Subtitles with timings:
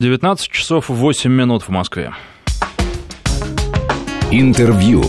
[0.00, 2.14] 19 часов 8 минут в Москве.
[4.30, 5.02] Интервью.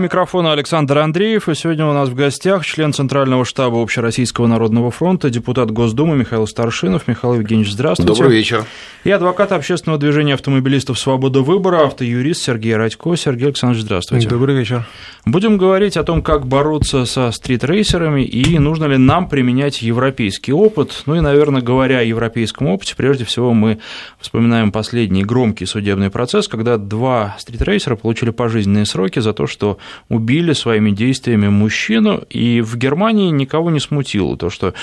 [0.00, 4.90] У микрофона Александр Андреев, и сегодня у нас в гостях член Центрального штаба Общероссийского народного
[4.90, 7.06] фронта, депутат Госдумы Михаил Старшинов.
[7.06, 8.10] Михаил Евгеньевич, здравствуйте.
[8.10, 8.64] Добрый вечер.
[9.04, 13.14] И адвокат общественного движения автомобилистов «Свобода выбора», автоюрист Сергей Радько.
[13.14, 14.26] Сергей Александрович, здравствуйте.
[14.26, 14.86] Добрый вечер.
[15.26, 21.02] Будем говорить о том, как бороться со стритрейсерами и нужно ли нам применять европейский опыт.
[21.04, 23.80] Ну и, наверное, говоря о европейском опыте, прежде всего мы
[24.18, 29.76] вспоминаем последний громкий судебный процесс, когда два стритрейсера получили пожизненные сроки за то, что
[30.08, 34.74] убили своими действиями мужчину, и в Германии никого не смутило то, что,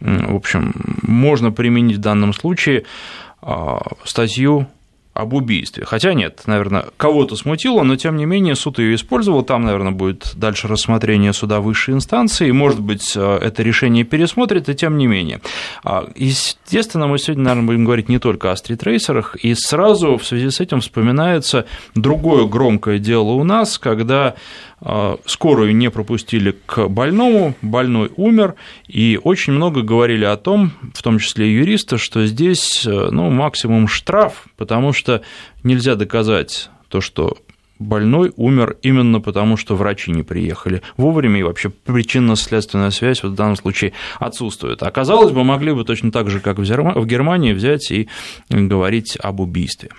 [0.00, 2.84] в общем, можно применить в данном случае
[3.42, 4.66] а, статью
[5.14, 5.84] об убийстве.
[5.86, 9.42] Хотя нет, наверное, кого-то смутило, но тем не менее суд ее использовал.
[9.42, 12.50] Там, наверное, будет дальше рассмотрение суда высшей инстанции.
[12.50, 15.40] Может быть, э, это решение пересмотрит, и тем не менее.
[15.84, 20.50] А, естественно, мы сегодня, наверное, будем говорить не только о стритрейсерах, и сразу в связи
[20.50, 24.34] с этим вспоминается другое громкое дело у нас, когда
[25.26, 28.54] скорую не пропустили к больному, больной умер,
[28.86, 33.30] и очень много говорили о том, в том числе и юристы, что здесь э, ну,
[33.30, 35.22] максимум штраф, потому что
[35.62, 37.38] нельзя доказать то, что
[37.78, 43.56] больной умер именно потому, что врачи не приехали вовремя, и вообще причинно-следственная связь в данном
[43.56, 44.82] случае отсутствует.
[44.82, 48.08] Оказалось бы, могли бы точно так же, как в Германии, взять и
[48.50, 49.90] говорить об убийстве.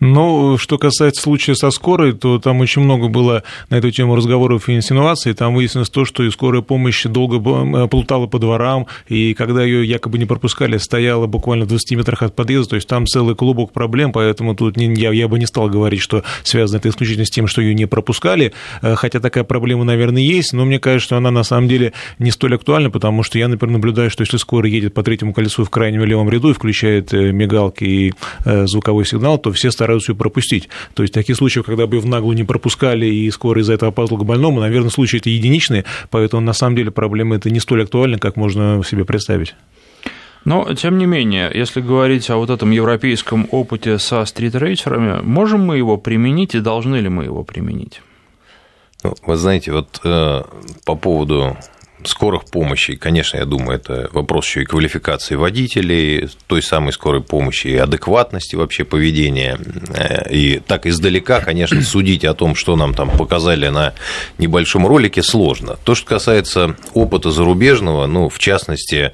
[0.00, 4.68] Ну, что касается случая со скорой, то там очень много было на эту тему разговоров
[4.68, 5.34] и инсинуаций.
[5.34, 9.86] Там выяснилось то, что и скорая помощь долго э, плутала по дворам, и когда ее
[9.86, 13.72] якобы не пропускали, стояла буквально в 20 метрах от подъезда, то есть там целый клубок
[13.72, 17.30] проблем, поэтому тут не, я, я бы не стал говорить, что связано это исключительно с
[17.30, 21.16] тем, что ее не пропускали, э, хотя такая проблема, наверное, есть, но мне кажется, что
[21.16, 24.72] она на самом деле не столь актуальна, потому что я, например, наблюдаю, что если скорая
[24.72, 29.38] едет по третьему колесу в крайнем левом ряду и включает э, мигалки и звуковой сигнал,
[29.38, 30.68] то все стараются стараются ее пропустить.
[30.94, 34.24] То есть таких случаев, когда бы в наглую не пропускали и скоро из-за этого опаздывал
[34.24, 38.18] к больному, наверное, случаи эти единичные, поэтому на самом деле проблема это не столь актуальна,
[38.18, 39.54] как можно себе представить.
[40.44, 45.78] Но, тем не менее, если говорить о вот этом европейском опыте со стритрейсерами, можем мы
[45.78, 48.02] его применить и должны ли мы его применить?
[49.02, 50.42] Ну, вы знаете, вот э,
[50.84, 51.56] по поводу
[52.08, 57.68] скорых помощи, конечно, я думаю, это вопрос еще и квалификации водителей, той самой скорой помощи,
[57.68, 59.58] и адекватности вообще поведения.
[59.94, 63.94] Э, и так издалека, конечно, судить о том, что нам там показали на
[64.38, 65.76] небольшом ролике, сложно.
[65.84, 69.12] То, что касается опыта зарубежного, ну, в частности,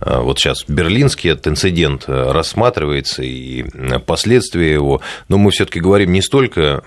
[0.00, 3.64] э, вот сейчас берлинский этот инцидент рассматривается и
[4.06, 6.82] последствия его, но мы все таки говорим не столько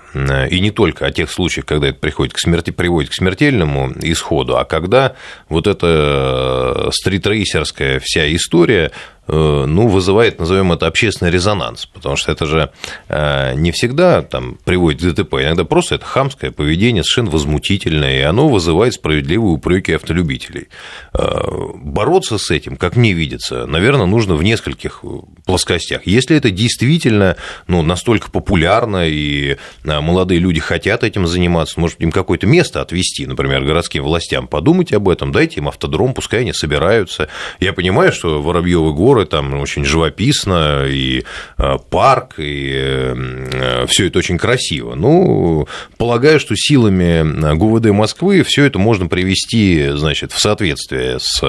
[0.50, 4.56] и не только о тех случаях, когда это приходит к смерти, приводит к смертельному исходу,
[4.56, 5.14] а когда
[5.48, 12.46] вот эта стритрейсерская вся история Э, ну, вызывает, назовем это, общественный резонанс, потому что это
[12.46, 12.70] же
[13.08, 18.22] э, не всегда там, приводит к ДТП, иногда просто это хамское поведение, совершенно возмутительное, и
[18.22, 20.68] оно вызывает справедливые упреки автолюбителей.
[21.12, 21.40] Э,
[21.74, 25.04] бороться с этим, как мне видится, наверное, нужно в нескольких
[25.44, 26.06] плоскостях.
[26.06, 27.36] Если это действительно
[27.66, 33.62] ну, настолько популярно, и молодые люди хотят этим заниматься, может, им какое-то место отвести, например,
[33.64, 37.28] городским властям, подумайте об этом, дайте им автодром, пускай они собираются.
[37.60, 41.24] Я понимаю, что Воробьевы горы горы, там очень живописно, и
[41.56, 44.94] э, парк, и э, все это очень красиво.
[44.94, 51.42] Ну, полагаю, что силами э, ГУВД Москвы все это можно привести, значит, в соответствие с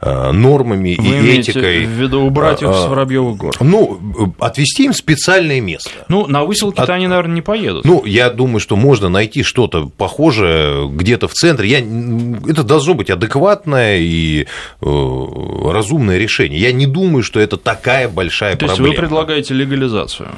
[0.00, 1.86] нормами Вы и этикой.
[1.86, 3.54] в виду убрать их с Воробьевых гор?
[3.60, 5.90] Ну, отвести им специальное место.
[6.08, 6.90] Ну, на выселки-то От...
[6.90, 7.86] они, наверное, не поедут.
[7.86, 11.70] Ну, я думаю, что можно найти что-то похожее где-то в центре.
[11.70, 11.78] Я...
[11.78, 14.46] Это должно быть адекватное и
[14.82, 16.60] разумное решение.
[16.60, 18.76] Я не думаю, что это такая большая То проблема.
[18.76, 20.28] То есть вы предлагаете легализацию?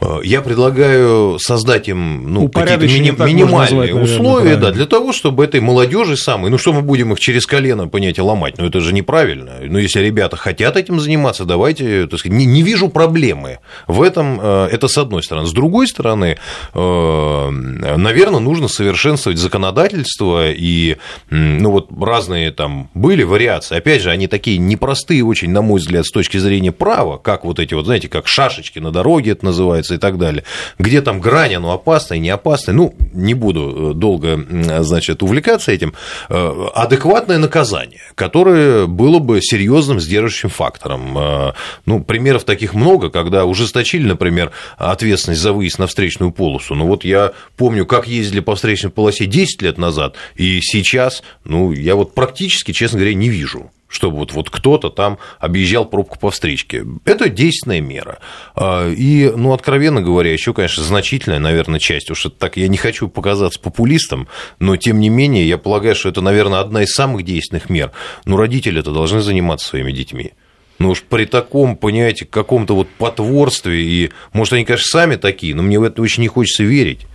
[0.00, 5.12] Э, я предлагаю создать им ну, какие-то мини- минимальные назвать, условия, наверное, да, для того,
[5.12, 8.80] чтобы этой молодежи самой, ну что мы будем их через колено, понятие, ломать, ну это
[8.80, 9.52] же неправильно.
[9.62, 14.38] Ну если ребята хотят этим заниматься, давайте, так сказать, не, не вижу проблемы в этом,
[14.40, 15.46] э, это с одной стороны.
[15.46, 16.36] С другой стороны,
[16.74, 20.96] э, наверное, нужно совершенствовать законодательство и,
[21.30, 26.04] ну вот разные там были вариации, опять же, они такие непростые очень, на мой взгляд,
[26.04, 29.85] с точки зрения права, как вот эти вот, знаете, как шашечки на дороге это называется,
[29.94, 30.44] и так далее.
[30.78, 34.44] Где там грань, оно опасное, не опасное, ну, не буду э, долго,
[34.82, 35.94] значит, увлекаться этим.
[36.28, 41.18] Э, адекватное наказание, которое было бы серьезным сдерживающим фактором.
[41.18, 41.52] Э,
[41.86, 46.74] ну, примеров таких много, когда ужесточили, например, ответственность за выезд на встречную полосу.
[46.74, 51.72] Ну, вот я помню, как ездили по встречной полосе 10 лет назад, и сейчас, ну,
[51.72, 56.30] я вот практически, честно говоря, не вижу чтобы вот, вот кто-то там объезжал пробку по
[56.30, 56.84] встречке.
[57.04, 58.18] Это действенная мера.
[58.54, 62.76] А, и, ну, откровенно говоря, еще, конечно, значительная, наверное, часть, уж это так, я не
[62.76, 64.28] хочу показаться популистом,
[64.58, 67.92] но, тем не менее, я полагаю, что это, наверное, одна из самых действенных мер.
[68.24, 70.32] Но родители это должны заниматься своими детьми.
[70.78, 75.62] Ну уж при таком, понимаете, каком-то вот потворстве, и, может, они, конечно, сами такие, но
[75.62, 77.06] мне в это очень не хочется верить.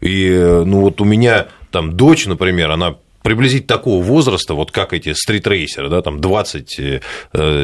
[0.00, 5.12] И, ну, вот у меня там дочь, например, она приблизить такого возраста, вот как эти
[5.12, 7.00] стритрейсеры, да, там 20 э,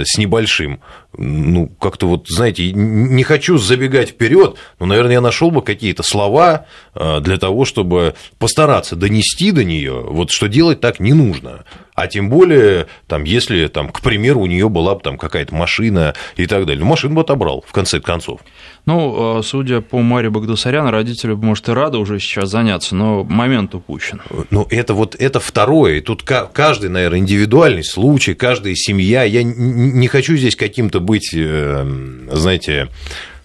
[0.04, 0.80] с небольшим,
[1.18, 6.66] ну, как-то вот, знаете, не хочу забегать вперед, но, наверное, я нашел бы какие-то слова
[6.94, 11.64] э, для того, чтобы постараться донести до нее, вот что делать так не нужно.
[11.96, 16.14] А тем более, там, если, там, к примеру, у нее была бы там какая-то машина
[16.36, 16.84] и так далее.
[16.84, 18.40] Ну, машину бы отобрал, в конце концов.
[18.84, 23.74] Ну, э, судя по Маре Багдасарян, родители, может, и рады уже сейчас заняться, но момент
[23.74, 24.20] упущен.
[24.50, 25.94] Ну, это вот это второе.
[25.94, 29.24] И тут каждый, наверное, индивидуальный случай, каждая семья.
[29.24, 31.86] Я не хочу здесь каким-то быть, э,
[32.30, 32.88] знаете,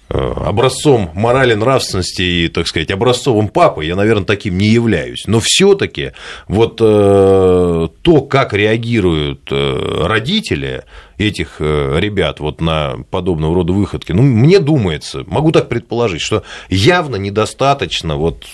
[0.10, 5.24] э, образцом морали, нравственности и, так сказать, образцовым папой, я, наверное, таким не являюсь.
[5.28, 6.12] Но все таки
[6.50, 10.84] вот то, как реагируют родители,
[11.28, 16.44] этих э, ребят вот на подобного рода выходки, ну, мне думается, могу так предположить, что
[16.70, 18.46] явно недостаточно вот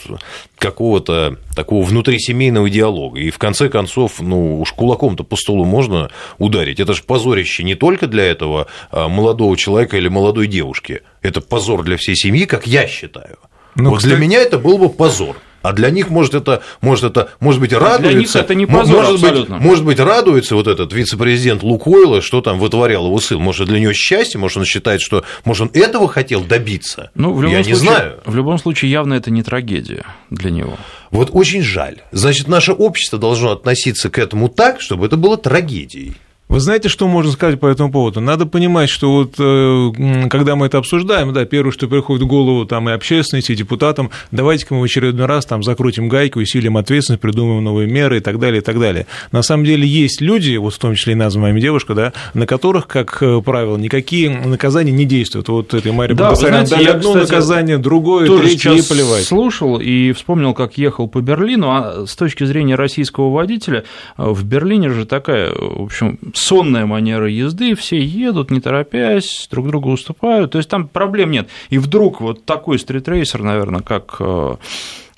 [0.58, 3.20] какого-то такого внутрисемейного диалога.
[3.20, 6.80] И в конце концов, ну, уж кулаком-то по столу можно ударить.
[6.80, 11.02] Это же позорище не только для этого а, молодого человека или молодой девушки.
[11.22, 13.38] Это позор для всей семьи, как я считаю.
[13.76, 14.16] Ну, вот кстати...
[14.16, 15.38] для меня это был бы позор.
[15.62, 18.10] А для них, может, это, может, это, может быть, радуется.
[18.10, 19.56] Для них это не позор, может абсолютно.
[19.58, 23.40] Быть, может быть, радуется вот этот вице-президент Лукойла, что там вытворял его сын.
[23.40, 27.12] Может, для него счастье, может, он считает, что, может, он этого хотел добиться.
[27.16, 28.20] Ну, в любом Я случае, не знаю.
[28.26, 30.78] В любом случае, явно это не трагедия для него.
[31.12, 32.02] Вот очень жаль.
[32.12, 36.16] Значит, наше общество должно относиться к этому так, чтобы это было трагедией.
[36.50, 38.22] Вы знаете, что можно сказать по этому поводу?
[38.22, 42.66] Надо понимать, что вот э, когда мы это обсуждаем, да, первое, что приходит в голову
[42.66, 47.22] там и общественности, и депутатам, давайте-ка мы в очередной раз там закрутим гайку, усилим ответственность,
[47.22, 49.08] придумаем новые меры и так далее, и так далее.
[49.34, 52.88] На самом деле есть люди, вот в том числе и названная девушка, да, на которых,
[52.88, 55.50] как э, правило, никакие наказания не действуют.
[55.50, 59.26] Вот этой Мария да, Багдасарян дали я, одно кстати, наказание, другое, третье, и плевать.
[59.26, 63.84] слушал и вспомнил, как ехал по Берлину, а с точки зрения российского водителя,
[64.18, 69.68] э, в Берлине же такая, в общем, сонная манера езды, все едут, не торопясь, друг
[69.68, 71.50] другу уступают, то есть там проблем нет.
[71.70, 74.56] И вдруг вот такой стритрейсер, наверное, как э,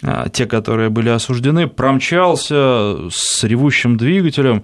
[0.04, 4.64] э, те, которые были осуждены, промчался с ревущим двигателем,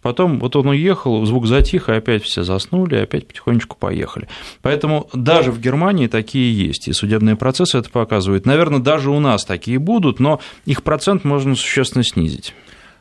[0.00, 4.28] Потом вот он уехал, звук затих, и опять все заснули, и опять потихонечку поехали.
[4.62, 8.46] Поэтому даже в Германии такие есть, и судебные процессы это показывают.
[8.46, 12.54] Наверное, даже у нас такие будут, но их процент можно существенно снизить.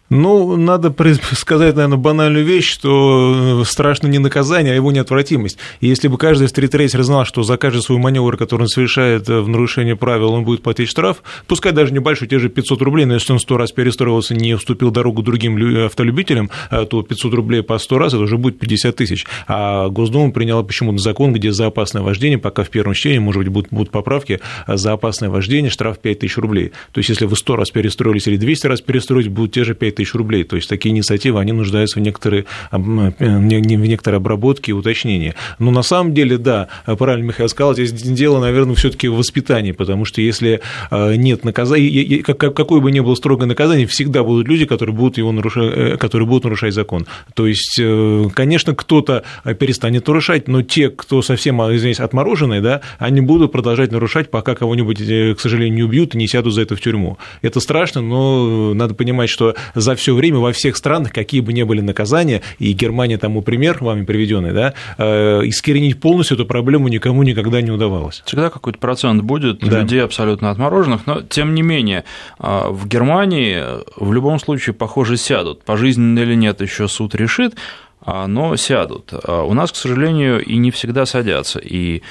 [0.10, 0.94] Ну, надо
[1.34, 5.58] сказать, наверное, банальную вещь, что э, страшно не наказание, а его неотвратимость.
[5.82, 9.50] Если бы каждый стритрейсер знал, что за каждый свой маневр, который он совершает э, в
[9.50, 13.34] нарушении правил, он будет платить штраф, пускай даже небольшой, те же 500 рублей, но если
[13.34, 17.98] он сто раз перестроился, не уступил дорогу другим автолюбителям, э, то 500 рублей по 100
[17.98, 19.26] раз, это уже будет 50 тысяч.
[19.48, 23.52] А Госдума приняла почему-то закон, где за опасное вождение, пока в первом чтении, может быть,
[23.52, 26.72] будут, будут поправки, за опасное вождение штраф 5 тысяч рублей.
[26.94, 29.97] То есть, если вы 100 раз перестроились или 200 раз перестроились, будут те же 5
[29.98, 30.44] тысяч рублей.
[30.44, 35.34] То есть такие инициативы, они нуждаются в некоторой, в некоторой обработке и уточнении.
[35.60, 39.72] Но на самом деле, да, правильно Михаил сказал, здесь дело, наверное, все таки в воспитании,
[39.72, 44.66] потому что если э, нет наказания, какое бы ни было строгое наказание, всегда будут люди,
[44.66, 47.08] которые будут, его нарушать, э, которые будут нарушать закон.
[47.34, 49.24] То есть, э, конечно, кто-то
[49.60, 54.98] перестанет нарушать, но те, кто совсем, извиняюсь, отмороженные, да, они будут продолжать нарушать, пока кого-нибудь,
[54.98, 57.18] к сожалению, не убьют и не сядут за это в тюрьму.
[57.42, 59.56] Это страшно, но надо понимать, что
[59.88, 63.78] за все время во всех странах, какие бы ни были наказания, и Германия тому пример,
[63.80, 68.22] вами приведенный, да, э, искоренить полностью эту проблему никому никогда не удавалось.
[68.26, 69.80] Всегда какой-то процент будет да.
[69.80, 72.04] людей абсолютно отмороженных, но тем не менее
[72.38, 73.64] а, в Германии
[73.96, 75.64] в любом случае, похоже, сядут.
[75.64, 77.56] Пожизненно или нет, еще суд решит,
[78.02, 79.14] а, но сядут.
[79.14, 81.60] А у нас, к сожалению, и не всегда садятся.
[81.60, 82.02] И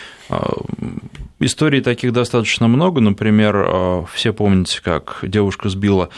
[1.40, 3.02] историй таких достаточно много.
[3.02, 6.08] Например, все помните, как девушка сбила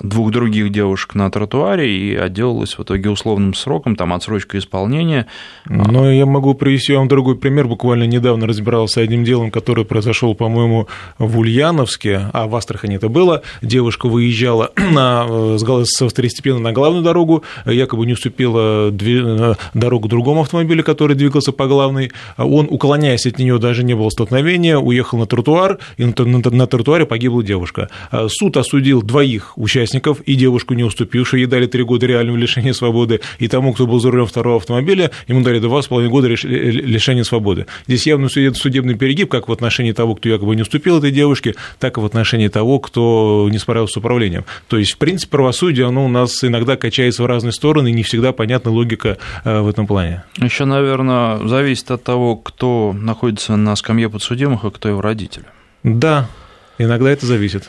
[0.00, 5.26] двух других девушек на тротуаре и отделалась в итоге условным сроком, там отсрочка исполнения.
[5.66, 7.66] Но я могу привести вам другой пример.
[7.66, 13.42] Буквально недавно разбирался одним делом, который произошел, по-моему, в Ульяновске, а в Астрахани это было.
[13.60, 20.84] Девушка выезжала на, со второстепенно на главную дорогу, якобы не уступила две, дорогу другому автомобилю,
[20.84, 22.12] который двигался по главной.
[22.36, 27.42] Он, уклоняясь от нее, даже не было столкновения, уехал на тротуар, и на тротуаре погибла
[27.42, 27.88] девушка.
[28.28, 32.72] Суд осудил двоих двоих участников, и девушку не уступившую, ей дали три года реального лишения
[32.72, 36.28] свободы, и тому, кто был за рулем второго автомобиля, ему дали два с половиной года
[36.28, 37.66] лишения свободы.
[37.86, 41.96] Здесь явно судебный перегиб как в отношении того, кто якобы не уступил этой девушке, так
[41.96, 44.44] и в отношении того, кто не справился с управлением.
[44.68, 48.02] То есть, в принципе, правосудие, оно у нас иногда качается в разные стороны, и не
[48.02, 50.24] всегда понятна логика э, в этом плане.
[50.36, 55.44] Еще, наверное, зависит от того, кто находится на скамье подсудимых, а кто его родители.
[55.82, 56.28] Да,
[56.78, 57.68] иногда это зависит.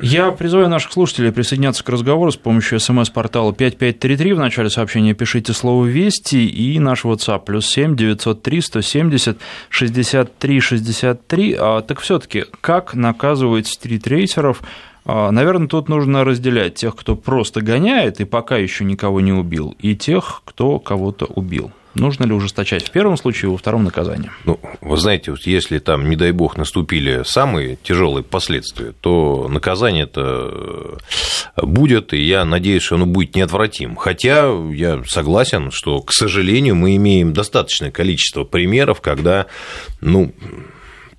[0.00, 4.32] Я призываю наших слушателей присоединяться к разговору с помощью смс-портала 5533.
[4.32, 9.38] В начале сообщения пишите слово «Вести» и наш WhatsApp плюс 7 903 170
[9.70, 11.56] 63 63.
[11.58, 14.62] А, так все таки как наказывать стритрейсеров?
[15.04, 19.74] А, наверное, тут нужно разделять тех, кто просто гоняет и пока еще никого не убил,
[19.80, 21.72] и тех, кто кого-то убил.
[21.98, 24.30] Нужно ли ужесточать в первом случае, во втором наказание?
[24.44, 30.04] Ну, вы знаете, вот если там, не дай бог, наступили самые тяжелые последствия, то наказание
[30.04, 30.50] это
[31.56, 33.96] э, будет, и я надеюсь, что оно будет неотвратим.
[33.96, 39.46] Хотя я согласен, что, к сожалению, мы имеем достаточное количество примеров, когда,
[40.00, 40.32] ну,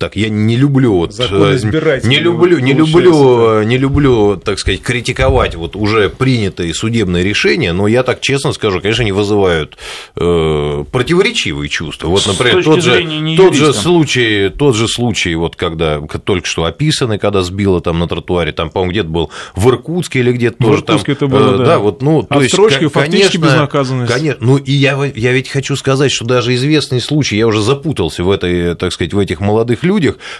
[0.00, 1.58] так, я не люблю вот, э,
[2.04, 3.64] не люблю, не люблю, да.
[3.66, 8.80] не люблю, так сказать, критиковать вот уже принятые судебные решения, но я так честно скажу,
[8.80, 9.76] конечно, они вызывают
[10.16, 12.08] э, противоречивые чувства.
[12.08, 17.18] Вот, например, тот же, тот же случай, тот же случай, вот когда только что описанный,
[17.18, 20.98] когда сбило там на тротуаре, там, по-моему, где-то был в Иркутске или где-то тоже там.
[21.06, 21.64] это было, э, да.
[21.66, 24.10] да, вот, ну, то есть, фактически конечно, безнаказанность.
[24.10, 28.24] Конечно, ну и я, я ведь хочу сказать, что даже известный случай, я уже запутался
[28.24, 29.89] в этой, так сказать, в этих молодых людях,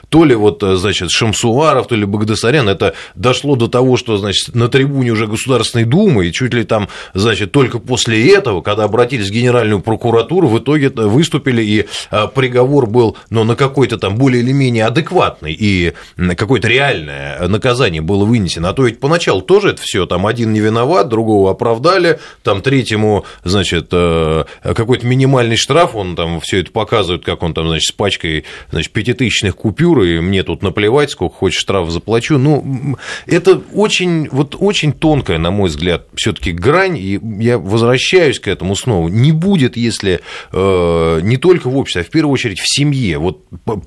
[0.09, 4.55] то ли вот, э, значит, Шамсуаров, то ли Багдасарян, это дошло до того, что, значит,
[4.55, 9.29] на трибуне уже Государственной Думы, и чуть ли там, значит, только после этого, когда обратились
[9.29, 14.43] в Генеральную прокуратуру, в итоге выступили, и э, приговор был, ну, на какой-то там более
[14.43, 15.93] или менее адекватный, и
[16.37, 18.71] какое-то реальное наказание было вынесено.
[18.71, 23.25] А то ведь поначалу тоже это все, там один не виноват, другого оправдали, там третьему,
[23.45, 27.93] значит, э, какой-то минимальный штраф, он там все это показывает, как он там, значит, с
[27.93, 28.93] пачкой, значит,
[29.41, 32.39] пятитысячных купюр купюры, мне тут наплевать, сколько хочешь штраф заплачу.
[32.39, 38.39] Ну, это очень, вот очень тонкая, на мой взгляд, все таки грань, и я возвращаюсь
[38.39, 39.09] к этому снова.
[39.09, 40.21] Не будет, если
[40.53, 43.45] э, не только в обществе, а в первую очередь в семье, вот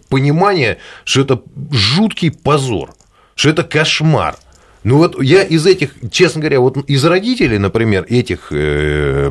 [0.10, 1.42] понимание, что это
[1.72, 2.92] жуткий позор,
[3.36, 4.36] что это кошмар,
[4.84, 9.30] ну вот я из этих, честно говоря, вот из родителей, например, этих э,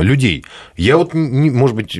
[0.00, 0.44] людей,
[0.76, 1.98] я вот, может быть,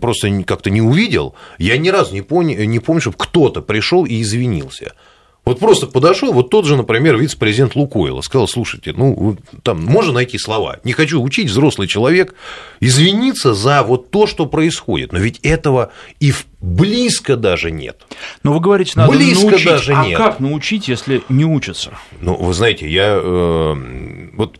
[0.00, 4.20] просто как-то не увидел, я ни разу не, понял, не помню, чтобы кто-то пришел и
[4.20, 4.94] извинился.
[5.44, 10.38] Вот просто подошел, вот тот же, например, вице-президент Лукойла, сказал, слушайте, ну, там можно найти
[10.38, 12.34] слова, не хочу учить, взрослый человек,
[12.80, 18.02] извиниться за вот то, что происходит, но ведь этого и близко даже нет.
[18.42, 20.18] Но вы говорите, надо близко научить, даже а нет.
[20.18, 21.92] как научить, если не учатся?
[22.20, 24.58] Ну, вы знаете, я э, вот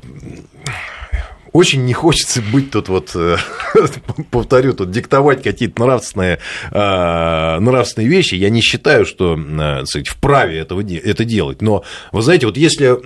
[1.52, 3.36] очень не хочется быть тут вот, э,
[4.30, 6.38] повторю, тут диктовать какие-то нравственные,
[6.70, 8.34] э, нравственные вещи.
[8.34, 11.62] Я не считаю, что э, сказать, вправе этого, это делать.
[11.62, 12.96] Но, вы знаете, вот если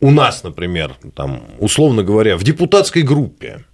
[0.00, 3.64] у нас, например, там, условно говоря, в депутатской группе,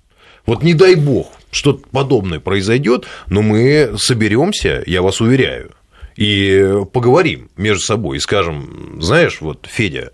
[0.46, 5.72] вот не дай бог, что-то подобное произойдет, но мы соберемся, я вас уверяю,
[6.16, 10.12] и поговорим между собой и скажем, знаешь, вот, Федя,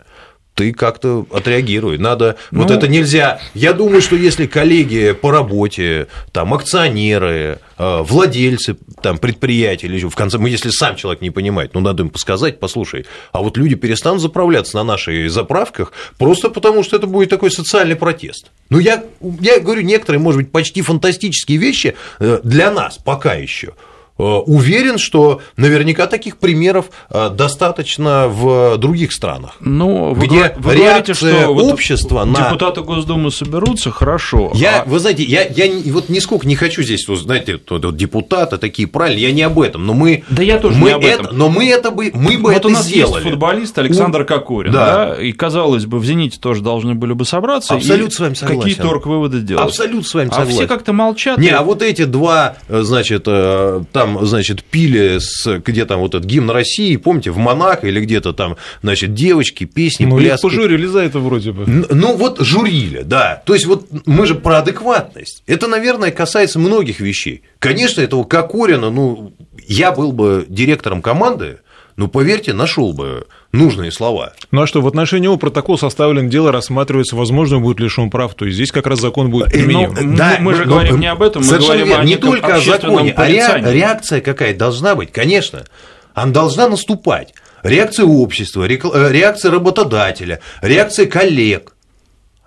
[0.54, 1.98] ты как-то отреагируй.
[1.98, 3.40] Надо, ну, вот это нельзя.
[3.54, 10.14] Я думаю, что если коллеги по работе, там, акционеры, э, владельцы там, предприятий, или в
[10.14, 13.74] конце, ну, если сам человек не понимает, ну, надо им подсказать, послушай, а вот люди
[13.74, 18.50] перестанут заправляться на наших заправках просто потому, что это будет такой социальный протест.
[18.68, 19.04] Ну, я,
[19.40, 23.74] я говорю, некоторые, может быть, почти фантастические вещи э, для нас пока еще–
[24.18, 29.56] уверен, что наверняка таких примеров э, достаточно в других странах.
[29.60, 32.44] Ну, вы, где вы говорите, что общества на...
[32.44, 34.52] депутаты Госдумы соберутся, хорошо.
[34.54, 34.84] Я, а...
[34.84, 38.88] Вы знаете, я, я вот нисколько не хочу здесь, вот, знаете, вот, вот депутаты такие
[38.88, 40.24] правильные, я не об этом, но мы...
[40.28, 41.26] Да я тоже мы не об этом.
[41.26, 43.14] Это, но мы это бы, мы бы вот это у нас сделали.
[43.14, 45.06] есть футболист Александр Кокорин, да.
[45.06, 48.60] да, и, казалось бы, в «Зените» тоже должны были бы собраться Абсолютно с вами согласен.
[48.60, 49.64] какие торг-выводы делать.
[49.64, 50.52] Абсолютно с вами согласен.
[50.52, 51.38] А все как-то молчат.
[51.38, 51.50] Не, и...
[51.50, 56.50] а вот эти два, значит, э, там, значит, пили с, где там вот этот гимн
[56.50, 60.44] России, помните, в Монако или где-то там, значит, девочки, песни, ну, пляски.
[60.44, 61.64] Ну, пожурили за это вроде бы.
[61.66, 63.42] Ну, вот журили, да.
[63.46, 65.44] То есть, вот мы же про адекватность.
[65.46, 67.42] Это, наверное, касается многих вещей.
[67.60, 69.32] Конечно, этого Кокорина, ну,
[69.68, 71.58] я был бы директором команды,
[72.02, 74.32] ну, поверьте, нашел бы нужные слова.
[74.50, 78.44] Ну а что, в отношении его протокол составлен, дело рассматривается, возможно, будет лишен прав, то
[78.44, 79.94] есть здесь как раз закон будет э, применим.
[79.94, 82.56] Ну, да, мы же но, говорим не об этом, мы говорим верно, о не только
[82.56, 85.64] о законе, а реакция какая должна быть, конечно,
[86.12, 87.34] она должна наступать.
[87.62, 88.78] реакция общества, э,
[89.12, 91.76] реакция работодателя, реакция коллег.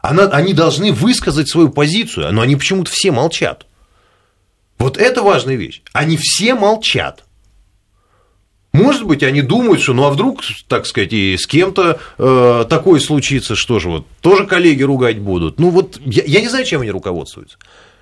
[0.01, 3.67] Она, они должны высказать свою позицию, но они почему-то все молчат.
[4.79, 5.81] Вот это важная вещь.
[5.93, 7.24] Они все молчат.
[8.75, 12.99] Может быть, они думают, что ну а вдруг, так сказать, и с кем-то э, такое
[12.99, 15.59] случится, что же вот, тоже коллеги ругать будут.
[15.59, 17.57] Ну вот, я, я не знаю, чем они руководствуются.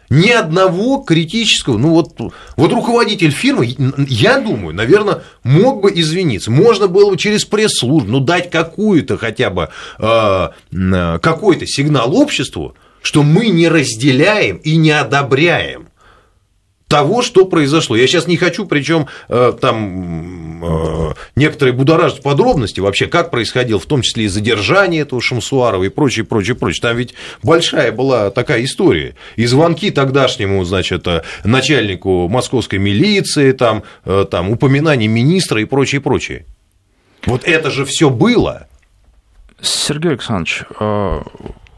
[0.09, 2.11] Ни одного критического, ну вот,
[2.57, 3.75] вот руководитель фирмы,
[4.07, 6.51] я думаю, наверное, мог бы извиниться.
[6.51, 10.49] Можно было бы через пресс-службу, ну, дать какую-то хотя бы, э,
[11.21, 15.82] какой-то сигнал обществу, что мы не разделяем и не одобряем
[16.93, 17.95] того, что произошло.
[17.95, 23.87] Я сейчас не хочу, причем э, там э, некоторые будоражат подробности вообще, как происходило, в
[23.87, 26.83] том числе и задержание этого Шамсуарова и прочее, прочее, прочее.
[26.83, 29.15] Там ведь большая была такая история.
[29.37, 33.81] И звонки тогдашнему, значит, э, начальнику московской милиции, там,
[34.29, 36.45] там упоминание министра и прочее, прочее.
[37.25, 38.67] Вот это же все было.
[39.59, 40.61] Сергей Александрович,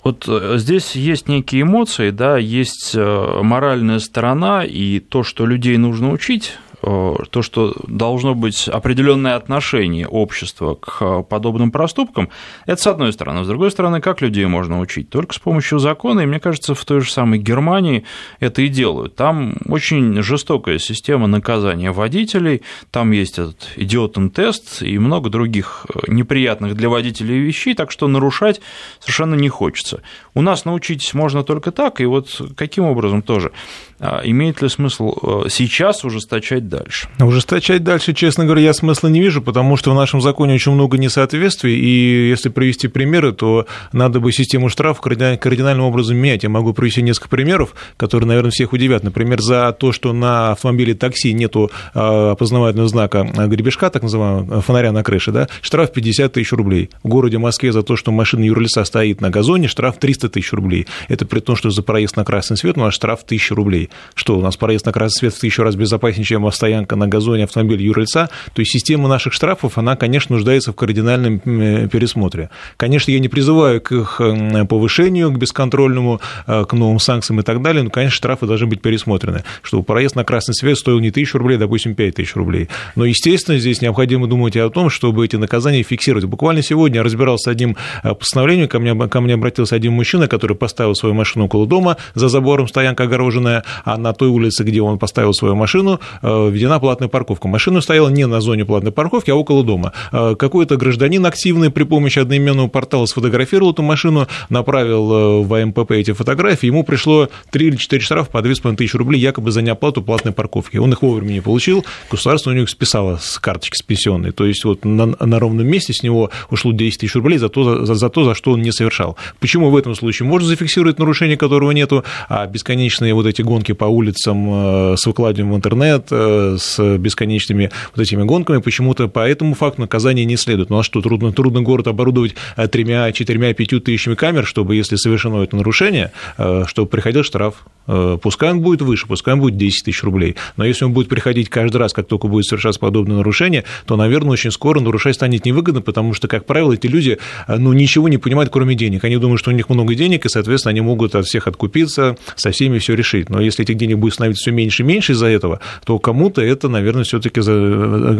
[0.05, 5.77] вот э, здесь есть некие эмоции, да, есть э, моральная сторона и то, что людей
[5.77, 12.29] нужно учить, то, что должно быть определенное отношение общества к э, подобным проступкам,
[12.67, 13.43] это с одной стороны.
[13.43, 15.09] С другой стороны, как людей можно учить?
[15.09, 18.03] Только с помощью закона, и мне кажется, в той же самой Германии
[18.39, 19.15] это и делают.
[19.15, 22.61] Там очень жестокая система наказания водителей,
[22.91, 28.07] там есть этот идиотен тест и много других э, неприятных для водителей вещей, так что
[28.07, 28.61] нарушать
[28.99, 30.03] совершенно не хочется.
[30.35, 33.51] У нас научить можно только так, и вот каким образом тоже
[33.99, 37.07] имеет ли смысл сейчас ужесточать дальше?
[37.19, 40.97] Ужесточать дальше, честно говоря, я смысла не вижу, потому что в нашем законе очень много
[40.97, 46.43] несоответствий, и если привести примеры, то надо бы систему штрафов кардинальным образом менять.
[46.43, 49.03] Я могу привести несколько примеров, которые, наверное, всех удивят.
[49.03, 54.91] Например, за то, что на автомобиле такси нету а, опознавательного знака гребешка, так называемого, фонаря
[54.91, 56.89] на крыше, да, штраф 50 тысяч рублей.
[57.03, 60.87] В городе Москве за то, что машина юрлица стоит на газоне, штраф 300 тысяч рублей.
[61.07, 63.84] Это при том, что за проезд на красный свет у нас штраф 1000 рублей.
[64.13, 67.45] Что, у нас проезд на красный свет в тысячу раз безопаснее, чем стоянка на газоне
[67.45, 72.49] автомобиля юрлица, то есть система наших штрафов, она, конечно, нуждается в кардинальном э, пересмотре.
[72.77, 74.21] Конечно, я не призываю к их
[74.69, 78.81] повышению, к бесконтрольному, э, к новым санкциям и так далее, но, конечно, штрафы должны быть
[78.81, 82.69] пересмотрены, чтобы проезд на красный свет стоил не тысячу рублей, а, допустим, 5 тысяч рублей.
[82.95, 86.25] Но, естественно, здесь необходимо думать о том, чтобы эти наказания фиксировать.
[86.25, 90.27] Буквально сегодня я разбирался с одним э, постановлением, ко мне, ко мне обратился один мужчина,
[90.27, 94.81] который поставил свою машину около дома, за забором стоянка огороженная, а на той улице, где
[94.81, 97.47] он поставил свою машину, введена платная парковка.
[97.47, 99.93] Машина стояла не на зоне платной парковки, а около дома.
[100.11, 105.91] А, какой-то гражданин активный при помощи одноименного портала сфотографировал эту машину, направил э, в АМПП
[105.91, 110.01] эти фотографии, ему пришло 3 или 4 штрафа по 2,5 тысячи рублей якобы за неоплату
[110.01, 110.77] платной парковки.
[110.77, 114.31] Он их вовремя не получил, государство у него списало с карточки с пенсионной.
[114.31, 117.85] То есть вот на, на ровном месте с него ушло 10 тысяч рублей за то,
[117.85, 119.17] за, за то, за что он не совершал.
[119.39, 123.85] Почему в этом случае можно зафиксировать нарушение, которого нету, а бесконечные вот эти гонки по
[123.85, 129.55] улицам э, с выкладыванием в интернет, э, с бесконечными вот этими гонками, почему-то по этому
[129.55, 130.69] факту наказание не следует.
[130.69, 134.95] Ну а что, трудно, трудно город оборудовать э, тремя, четырьмя, пятью тысячами камер, чтобы, если
[134.95, 137.65] совершено это нарушение, чтобы приходил штраф.
[137.85, 140.35] Пускай он будет выше, пускай он будет 10 тысяч рублей.
[140.57, 144.31] Но если он будет приходить каждый раз, как только будет совершаться подобное нарушение, то, наверное,
[144.31, 148.51] очень скоро нарушать станет невыгодно, потому что, как правило, эти люди ну, ничего не понимают,
[148.51, 149.03] кроме денег.
[149.03, 152.51] Они думают, что у них много денег, и, соответственно, они могут от всех откупиться, со
[152.51, 153.29] всеми все решить.
[153.29, 156.69] Но если этих денег будет становиться все меньше и меньше из-за этого, то кому-то это,
[156.69, 157.41] наверное, все-таки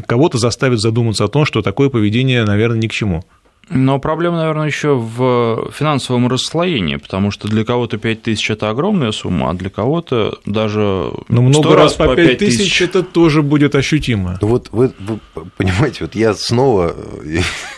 [0.06, 3.24] кого-то заставит задуматься о том, что такое поведение, наверное, ни к чему.
[3.70, 9.12] Но проблема, наверное, еще в финансовом расслоении, потому что для кого-то 5 тысяч– это огромная
[9.12, 14.38] сумма, а для кого-то даже Но много раз по 5 тысяч это тоже будет ощутимо.
[14.40, 15.20] Ну вот вы, вы
[15.58, 16.96] понимаете, вот я снова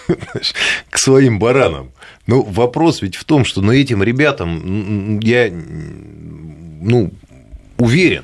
[0.89, 1.91] к своим баранам.
[2.27, 7.11] Ну, вопрос ведь в том, что ну, этим ребятам я ну,
[7.77, 8.23] уверен,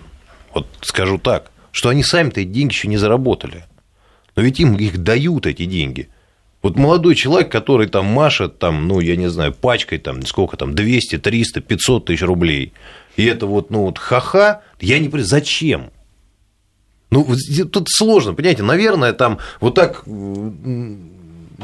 [0.54, 3.66] вот скажу так, что они сами-то эти деньги еще не заработали.
[4.36, 6.10] Но ведь им их дают эти деньги.
[6.62, 10.74] Вот молодой человек, который там машет, там, ну, я не знаю, пачкой, там, сколько там,
[10.74, 12.72] 200, 300, 500 тысяч рублей,
[13.18, 15.92] и это вот, ну, вот ха-ха, я не понимаю, зачем?
[17.10, 17.28] Ну,
[17.72, 20.04] тут сложно, понимаете, наверное, там вот так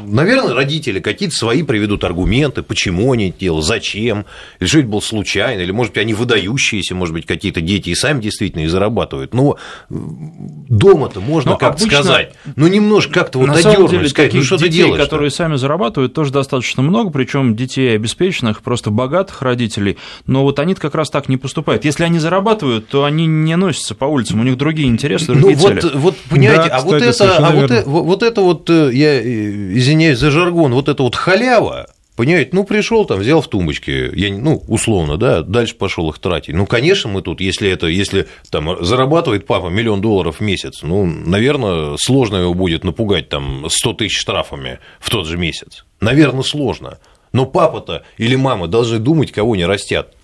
[0.04, 4.26] наверное, родители какие-то свои приведут аргументы, почему они это делали, зачем,
[4.58, 7.94] или что это было случайно, или, может быть, они выдающиеся, может быть, какие-то дети и
[7.94, 9.34] сами действительно и зарабатывают.
[9.34, 9.56] Но
[9.88, 15.00] дома-то можно как-то сказать, ну, немножко как-то вот додернуть, сказать, ну, что ты делаешь?
[15.00, 20.74] которые сами зарабатывают, тоже достаточно много, причем детей обеспеченных, просто богатых родителей, но вот они
[20.74, 21.84] как раз так не поступают.
[21.84, 25.62] Если они зарабатывают, то они не носятся по улицам, у них другие интересы, другие ну,
[25.62, 25.80] цели.
[25.82, 29.20] Вот, вот понимаете, да, а кстати, вот это, а вот, вот это вот, э, я
[29.20, 34.10] э, извиняюсь за жаргон, вот это вот халява, Понимаете, ну пришел там, взял в тумбочке,
[34.14, 36.54] я, ну, условно, да, дальше пошел их тратить.
[36.54, 41.06] Ну, конечно, мы тут, если это, если там зарабатывает папа миллион долларов в месяц, ну,
[41.06, 45.86] наверное, сложно его будет напугать там 100 тысяч штрафами в тот же месяц.
[46.00, 46.98] Наверное, сложно.
[47.32, 50.14] Но папа-то или мама должны думать, кого не растят.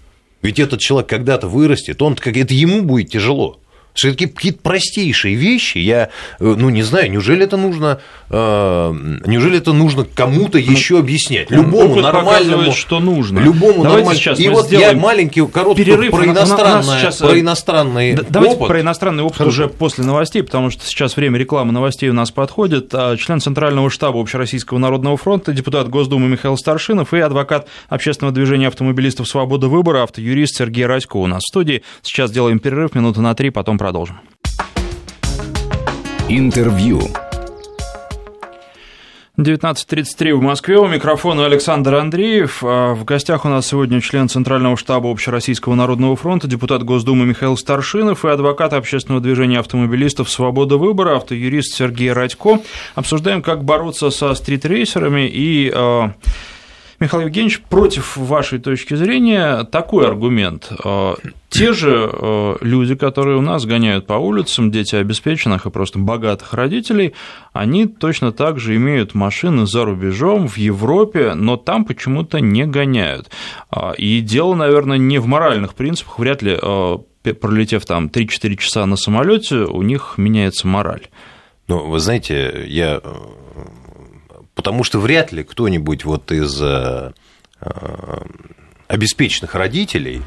[0.42, 3.58] Ведь этот человек когда-то вырастет, он как это ему будет тяжело.
[3.96, 8.94] Что это какие-то простейшие вещи, я, э, ну, не знаю, неужели это нужно, э,
[9.26, 11.50] неужели это нужно кому-то ну, еще объяснять?
[11.50, 12.72] Любому Опыт нормальному.
[12.72, 13.38] что нужно.
[13.38, 14.14] Любому нормальному.
[14.14, 17.16] Сейчас И вот я маленький, короткий перерыв про, иностранное, сейчас...
[17.16, 18.68] про э, иностранный Давайте опыт.
[18.68, 19.64] про иностранный опыт Хорошо.
[19.64, 22.90] уже после новостей, потому что сейчас время рекламы новостей у нас подходит.
[22.92, 28.68] А член Центрального штаба Общероссийского народного фронта, депутат Госдумы Михаил Старшинов и адвокат общественного движения
[28.68, 31.82] автомобилистов «Свобода выбора», автоюрист Сергей Радько у нас в студии.
[32.02, 34.18] Сейчас делаем перерыв минуты на три, потом продолжим.
[36.28, 37.00] Интервью.
[39.38, 40.76] 19.33 в Москве.
[40.76, 42.64] У микрофона Александр Андреев.
[42.64, 47.56] А в гостях у нас сегодня член Центрального штаба Общероссийского народного фронта, депутат Госдумы Михаил
[47.56, 52.58] Старшинов и адвокат общественного движения автомобилистов «Свобода выбора», автоюрист Сергей Радько.
[52.96, 56.10] Обсуждаем, как бороться со стритрейсерами и а,
[56.98, 60.72] Михаил Евгеньевич, против вашей точки зрения такой аргумент.
[60.82, 61.14] Э,
[61.50, 66.54] те же э, люди, которые у нас гоняют по улицам, дети обеспеченных и просто богатых
[66.54, 67.12] родителей,
[67.52, 73.30] они точно так же имеют машины за рубежом, в Европе, но там почему-то не гоняют.
[73.70, 76.58] Э, и дело, наверное, не в моральных принципах, вряд ли
[77.22, 81.08] пролетев там 3-4 часа на самолете, у них меняется мораль.
[81.68, 83.02] Ну, вы знаете, я
[84.56, 87.12] Потому что вряд ли кто-нибудь вот из э,
[87.60, 88.20] э,
[88.88, 90.22] обеспеченных родителей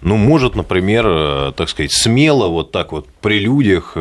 [0.00, 3.96] ну, может, например, э, так сказать, смело вот так вот при людях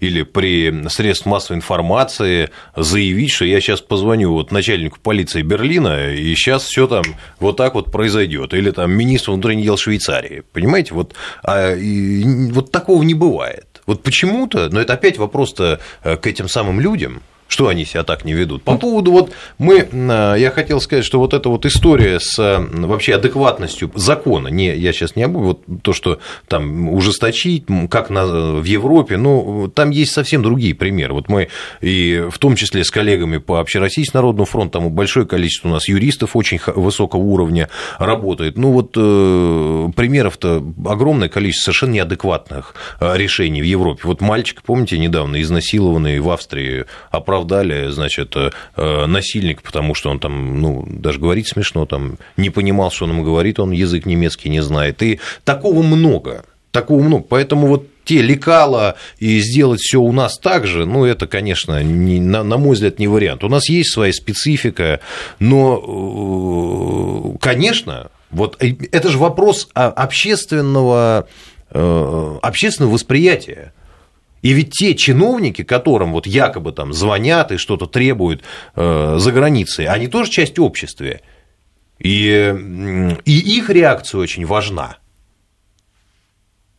[0.00, 6.34] или при средствах массовой информации заявить, что я сейчас позвоню вот начальнику полиции Берлина, и
[6.34, 7.04] сейчас все там
[7.38, 10.42] вот так вот произойдет, или там министру внутренних дел Швейцарии.
[10.52, 13.82] Понимаете, вот, а, и, вот такого не бывает.
[13.86, 18.32] Вот почему-то, но это опять вопрос-то к этим самым людям– что они себя так не
[18.32, 18.62] ведут?
[18.62, 22.58] По поводу вот мы, э, я хотел сказать, что вот эта вот история с э,
[22.58, 28.26] вообще адекватностью закона, не, я сейчас не об вот то, что там ужесточить, как на,
[28.26, 31.14] в Европе, ну, там есть совсем другие примеры.
[31.14, 31.48] Вот мы
[31.80, 35.88] и в том числе с коллегами по Общероссийскому народному фронту, там большое количество у нас
[35.88, 38.56] юристов очень высокого уровня работает.
[38.56, 44.02] Ну, вот э, примеров-то огромное количество совершенно неадекватных решений в Европе.
[44.04, 50.20] Вот мальчик, помните, недавно изнасилованный в Австрии, оправдан оправдали, значит, э, насильник, потому что он
[50.20, 54.48] там, ну, даже говорить смешно, там, не понимал, что он ему говорит, он язык немецкий
[54.48, 55.02] не знает.
[55.02, 57.24] И такого много, такого много.
[57.28, 62.20] Поэтому вот те лекала и сделать все у нас так же, ну, это, конечно, не,
[62.20, 63.42] на, на мой взгляд, не вариант.
[63.42, 65.00] У нас есть своя специфика,
[65.40, 71.26] но, э, конечно, вот э, это же вопрос общественного,
[71.70, 73.72] общественного восприятия.
[74.44, 78.42] И ведь те чиновники, которым вот якобы там звонят и что-то требуют
[78.76, 81.06] э, за границей, они тоже часть общества.
[81.98, 82.54] И,
[83.24, 84.98] и их реакция очень важна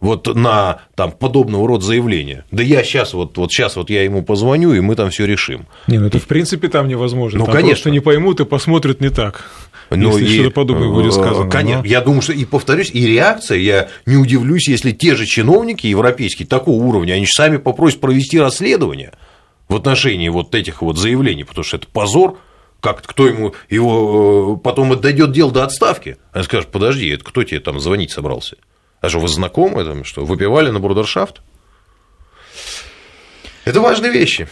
[0.06, 2.45] вот на там, подобного рода заявления.
[2.51, 5.67] Да я сейчас вот, вот сейчас вот я ему позвоню, и мы там все решим.
[5.88, 7.39] Не, ну это в принципе там невозможно.
[7.39, 7.71] Ну, там конечно.
[7.71, 9.49] Просто не поймут и посмотрят не так.
[9.89, 11.50] Ну, если что-то подобное будет э, сказано.
[11.50, 11.88] Конечно, но...
[11.88, 16.48] я думаю, что, и повторюсь, и реакция, я не удивлюсь, если те же чиновники европейские
[16.48, 19.13] такого уровня, они же сами попросят провести расследование
[19.67, 22.39] в отношении вот этих вот заявлений, потому что это позор,
[22.80, 27.43] как кто ему его э, потом дойдет дело до отставки, они скажут, подожди, это кто
[27.43, 28.58] тебе там звонить собрался?
[29.02, 31.41] А что, вы знакомы, там, что выпивали на брудершафт?
[33.65, 34.48] Это важные вещи.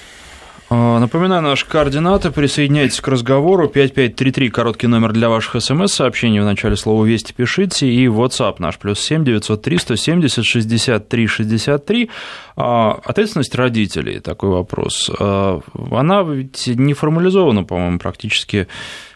[0.75, 2.31] А, напоминаю наши координаты.
[2.31, 3.67] Присоединяйтесь к разговору.
[3.67, 6.39] 5533, короткий номер для ваших смс-сообщений.
[6.39, 7.87] В начале слова «Вести» пишите.
[7.87, 12.09] И WhatsApp наш, плюс 7 903 170 63 63.
[12.55, 15.11] Ответственность родителей, такой вопрос.
[15.19, 15.59] А,
[15.91, 18.67] она ведь не формализована, по-моему, практически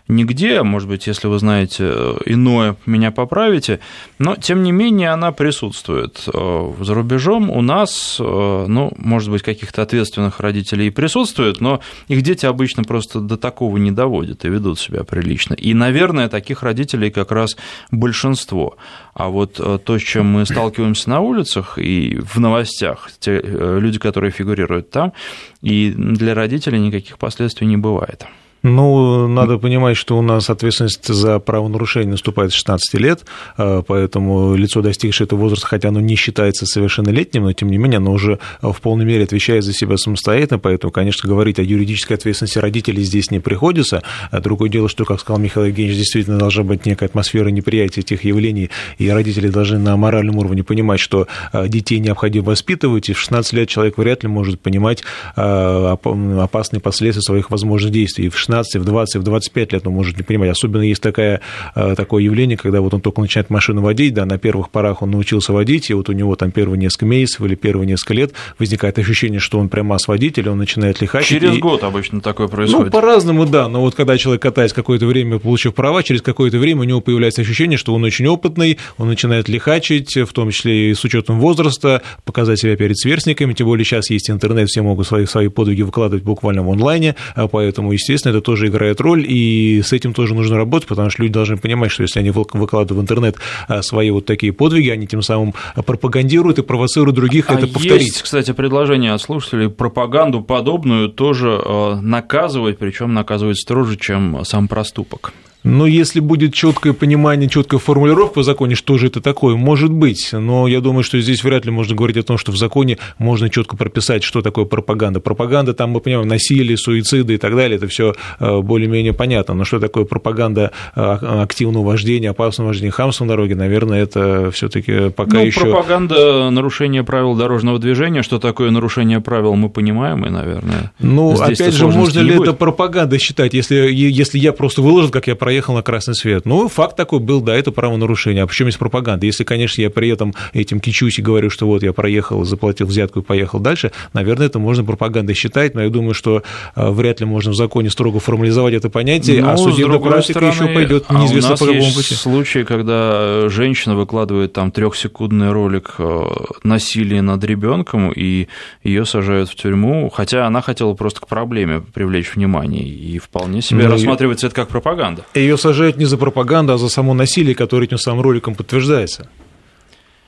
[0.08, 1.84] нигде, может быть, если вы знаете
[2.26, 3.80] иное, меня поправите,
[4.20, 6.24] но, тем не менее, она присутствует.
[6.26, 12.46] За рубежом у нас, ну, может быть, каких-то ответственных родителей и присутствует, но их дети
[12.46, 15.54] обычно просто до такого не доводят и ведут себя прилично.
[15.54, 17.58] И, наверное, таких родителей как раз
[17.92, 18.78] большинство.
[19.14, 24.32] А вот то, с чем мы сталкиваемся на улицах и в новостях, те люди, которые
[24.32, 25.14] фигурируют там,
[25.62, 28.26] и для родителей никаких последствий не бывает.
[28.68, 33.26] Ну, надо понимать, что у нас ответственность за правонарушение наступает с 16 лет,
[33.56, 37.98] а, поэтому лицо, достигшее этого возраста, хотя оно не считается совершеннолетним, но тем не менее
[37.98, 42.60] оно уже в полной мере отвечает за себя самостоятельно, поэтому, конечно, говорить о юридической ответственности
[42.60, 44.04] родителей здесь не приходится.
[44.32, 48.26] А другое дело, что, как сказал Михаил Евгеньевич, действительно должна быть некая атмосфера неприятия этих
[48.26, 53.20] явлений, и родители должны на моральном уровне понимать, что а, детей необходимо воспитывать, и в
[53.20, 55.04] 16 лет человек вряд ли может понимать
[55.36, 58.26] опасные последствия своих возможных действий.
[58.26, 60.50] И в 16, в 20, в 25 лет он может не понимать.
[60.50, 61.42] Особенно есть такая,
[61.76, 65.12] э, такое явление, когда вот он только начинает машину водить, да, на первых порах он
[65.12, 68.98] научился водить, и вот у него там первые несколько месяцев или первые несколько лет возникает
[69.00, 71.42] ощущение, что он прямо водитель, он начинает лихачить.
[71.42, 71.60] Через и...
[71.60, 72.88] год обычно такое происходит.
[72.88, 76.82] Ну, по-разному, да, но вот когда человек катается какое-то время, получив права, через какое-то время
[76.82, 80.94] у него появляется ощущение, что он очень опытный, он начинает лихачить, в том числе и
[80.94, 85.26] с учетом возраста, показать себя перед сверстниками, тем более сейчас есть интернет, все могут свои,
[85.26, 89.94] свои подвиги выкладывать буквально в онлайне, а поэтому, естественно, это тоже играет роль, и с
[89.94, 93.38] этим тоже нужно работать, потому что люди должны понимать, что если они выкладывают в интернет
[93.68, 98.08] а, свои вот такие подвиги, они тем самым пропагандируют и провоцируют других а это повторить.
[98.08, 104.68] Есть, кстати, предложение от слушателей пропаганду подобную тоже а, наказывать, причем наказывать строже, чем сам
[104.68, 105.34] проступок.
[105.64, 110.30] Но если будет четкое понимание, четкая формулировка в законе, что же это такое, может быть.
[110.32, 113.50] Но я думаю, что здесь вряд ли можно говорить о том, что в законе можно
[113.50, 115.20] четко прописать, что такое пропаганда.
[115.20, 119.56] Пропаганда, там мы понимаем, насилие, суициды и так далее, это все э, более-менее понятно.
[119.56, 125.10] Но что такое пропаганда э, активного вождения, опасного вождения, хамства на дороге, наверное, это все-таки
[125.10, 125.62] пока ну, еще.
[125.62, 130.92] Пропаганда нарушения правил дорожного движения, что такое нарушение правил, мы понимаем, и, наверное.
[131.00, 135.36] Ну, опять же, можно ли это пропаганда считать, если, если я просто выложил, как я
[135.36, 136.46] проехал на красный свет.
[136.46, 138.44] Ну, факт такой был, да, это правонарушение.
[138.44, 139.26] А почему есть пропаганда?
[139.26, 143.20] Если, конечно, я при этом этим кичусь и говорю, что вот я проехал, заплатил взятку
[143.20, 146.44] и поехал дальше, наверное, это можно пропагандой считать, но я думаю, что
[146.76, 150.54] а, вряд ли можно в законе строго формализовать это понятие, но, а судебная практика стороны,
[150.54, 152.16] еще пойдет а неизвестно по какому пути.
[152.16, 156.26] случаи, когда женщина выкладывает там трехсекундный ролик э,
[156.64, 158.48] насилия над ребенком, и
[158.84, 163.86] ее сажают в тюрьму, хотя она хотела просто к проблеме привлечь внимание, и вполне себе
[163.86, 165.26] ну, рассматривается это как пропаганда.
[165.38, 169.30] Ее сажают не за пропаганду, а за само насилие, которое этим самым роликом подтверждается.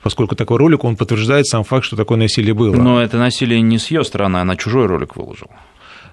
[0.02, 2.74] Поскольку такой ролик, он подтверждает сам факт, что такое насилие было.
[2.74, 5.50] Но это насилие не с ее стороны, она чужой ролик выложила.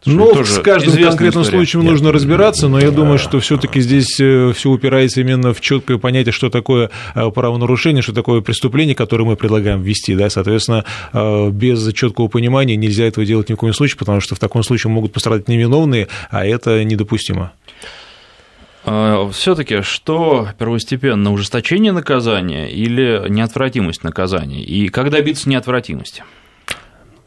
[0.05, 1.57] Ну, с каждым конкретным история.
[1.57, 1.91] случаем Нет.
[1.91, 6.31] нужно разбираться, но я думаю, что все-таки здесь э, все упирается именно в четкое понятие,
[6.31, 10.15] что такое э, правонарушение, что такое преступление, которое мы предлагаем ввести.
[10.15, 10.29] Да?
[10.29, 14.39] Соответственно, э, без четкого понимания нельзя этого делать ни в коем случае, потому что в
[14.39, 17.53] таком случае могут пострадать невиновные, а это недопустимо.
[18.89, 24.63] А, Все-таки что первостепенно, ужесточение наказания или неотвратимость наказания?
[24.63, 26.23] И как добиться неотвратимости?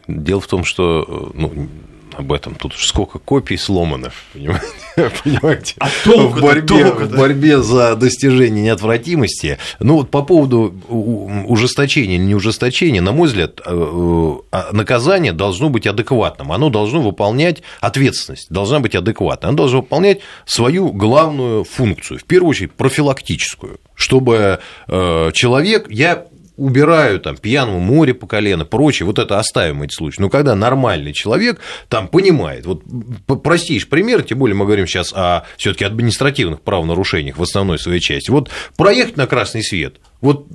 [0.09, 1.69] Дело в том, что ну,
[2.17, 2.55] об этом.
[2.55, 5.75] Тут уж сколько копий сломано, понимаете?
[5.79, 9.59] А толку в борьбе, толку в борьбе за достижение неотвратимости.
[9.79, 15.33] Ну, вот по поводу ужесточения или не ужесточения, на мой взгляд, э, э, а наказание
[15.33, 16.53] должно быть адекватным.
[16.53, 19.49] Оно должно выполнять ответственность, должна быть адекватной.
[19.49, 26.27] Оно должно выполнять свою главную функцию, в первую очередь профилактическую, чтобы э, человек, я
[26.61, 30.21] убираю там пьяному море по колено, прочее, вот это оставим эти случаи.
[30.21, 32.83] Но когда нормальный человек там понимает, вот
[33.43, 38.01] простейший пример, тем более мы говорим сейчас о все таки административных правонарушениях в основной своей
[38.01, 40.47] части, вот проехать на красный свет, вот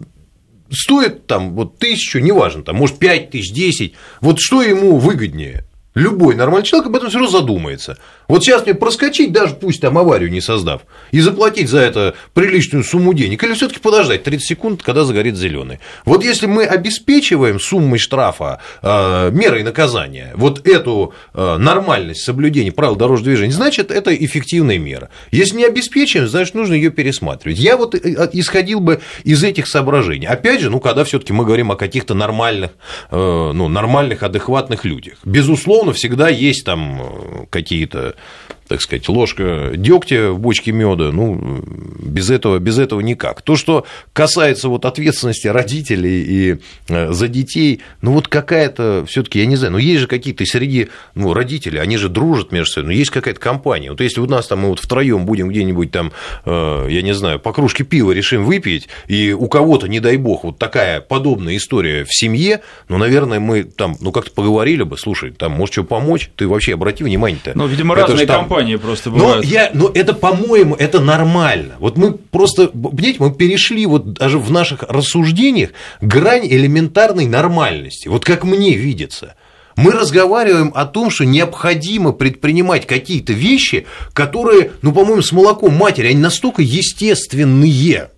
[0.70, 5.66] стоит там вот тысячу, неважно, там, может, пять тысяч, десять, вот что ему выгоднее?
[5.96, 7.98] Любой нормальный человек об этом все равно задумается.
[8.28, 12.84] Вот сейчас мне проскочить, даже пусть там аварию не создав, и заплатить за это приличную
[12.84, 15.80] сумму денег, или все-таки подождать 30 секунд, когда загорит зеленый.
[16.06, 22.96] Вот если мы обеспечиваем суммой штрафа э, мерой наказания вот эту э, нормальность соблюдения правил
[22.96, 25.10] дорожного движения, значит, это эффективная мера.
[25.32, 27.60] Если не обеспечиваем, значит, нужно ее пересматривать.
[27.60, 30.28] Я вот э, исходил бы из этих соображений.
[30.28, 32.72] Опять же, ну, когда все-таки мы говорим о каких-то нормальных,
[33.12, 35.18] ну, нормальных, адекватных людях.
[35.24, 41.12] Безусловно, безусловно, всегда есть там э, какие-то but так сказать, ложка дегтя в бочке меда,
[41.12, 41.64] ну,
[42.00, 43.42] без этого, без этого никак.
[43.42, 46.58] То, что касается вот ответственности родителей и
[46.90, 50.46] э, за детей, ну, вот какая-то все таки я не знаю, но есть же какие-то
[50.46, 53.92] среди ну, родителей, они же дружат между собой, но есть какая-то компания.
[53.92, 56.12] Вот если у нас там мы вот втроем будем где-нибудь там,
[56.46, 60.44] э, я не знаю, по кружке пива решим выпить, и у кого-то, не дай бог,
[60.44, 65.32] вот такая подобная история в семье, ну, наверное, мы там, ну, как-то поговорили бы, слушай,
[65.32, 67.52] там, может, что помочь, ты вообще обрати внимание-то.
[67.56, 69.46] Ну, видимо, разные там компании просто бывают.
[69.46, 71.76] Но, я, но это, по-моему, это нормально.
[71.80, 78.08] Вот мы просто, понимаете, мы перешли вот даже в наших рассуждениях грань элементарной нормальности.
[78.08, 79.36] Вот как мне видится.
[79.76, 86.08] Мы разговариваем о том, что необходимо предпринимать какие-то вещи, которые, ну, по-моему, с молоком матери,
[86.08, 88.10] они настолько естественные.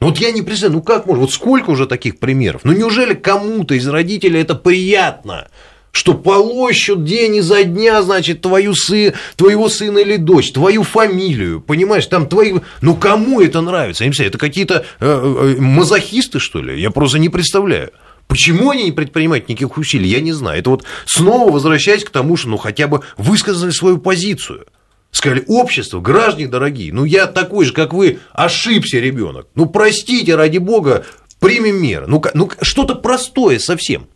[0.00, 2.62] Ну, вот я не представляю, ну как можно, вот сколько уже таких примеров?
[2.64, 5.46] Ну неужели кому-то из родителей это приятно?
[5.92, 12.06] Что полощут день изо дня, значит, твою сы, твоего сына или дочь, твою фамилию, понимаешь,
[12.06, 12.54] там твои...
[12.80, 14.04] Ну, кому это нравится?
[14.04, 16.80] Я не знаю, это какие-то э, э, мазохисты, что ли?
[16.80, 17.92] Я просто не представляю.
[18.26, 20.58] Почему они не предпринимают никаких усилий, я не знаю.
[20.58, 24.66] Это вот снова возвращаясь к тому, что ну хотя бы высказали свою позицию.
[25.10, 29.48] Сказали, общество, граждане дорогие, ну я такой же, как вы, ошибся ребенок.
[29.54, 31.04] Ну простите, ради бога,
[31.38, 32.06] примем меры.
[32.06, 34.06] Ну, ну что-то простое совсем.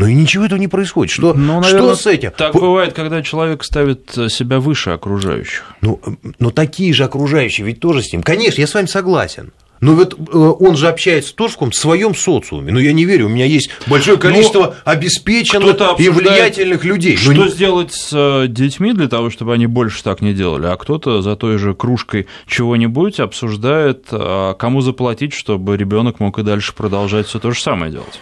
[0.00, 1.12] Но и ничего этого не происходит.
[1.12, 2.30] Что, ну, наверное, что с этим?
[2.30, 5.74] Так бывает, когда человек ставит себя выше окружающих.
[5.82, 6.00] Ну,
[6.38, 8.22] но такие же окружающие ведь тоже с ним.
[8.22, 9.52] Конечно, я с вами согласен.
[9.80, 12.72] Но вот э, он же общается тоже в каком-то своем социуме.
[12.72, 17.16] Но я не верю, у меня есть большое ну, количество ну, обеспеченных и влиятельных людей.
[17.16, 17.48] Что Но...
[17.48, 20.66] сделать с э, детьми для того, чтобы они больше так не делали?
[20.66, 26.42] А кто-то за той же кружкой чего-нибудь обсуждает, а кому заплатить, чтобы ребенок мог и
[26.42, 28.20] дальше продолжать все то же самое делать.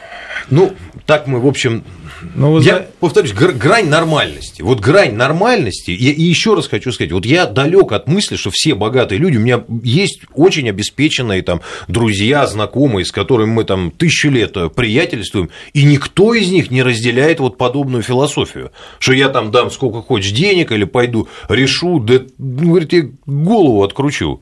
[0.51, 0.75] Ну,
[1.07, 1.83] так мы, в общем,
[2.35, 2.88] ну, я знаете...
[3.00, 4.62] повторюсь, грань нормальности.
[4.62, 8.50] Вот грань нормальности, и, и еще раз хочу сказать, вот я далек от мысли, что
[8.50, 13.90] все богатые люди, у меня есть очень обеспеченные там друзья, знакомые, с которыми мы там
[13.90, 19.50] тысячу лет приятельствуем, и никто из них не разделяет вот подобную философию, что я там
[19.50, 24.40] дам сколько хочешь денег или пойду решу, да, ну, говорит, я голову откручу,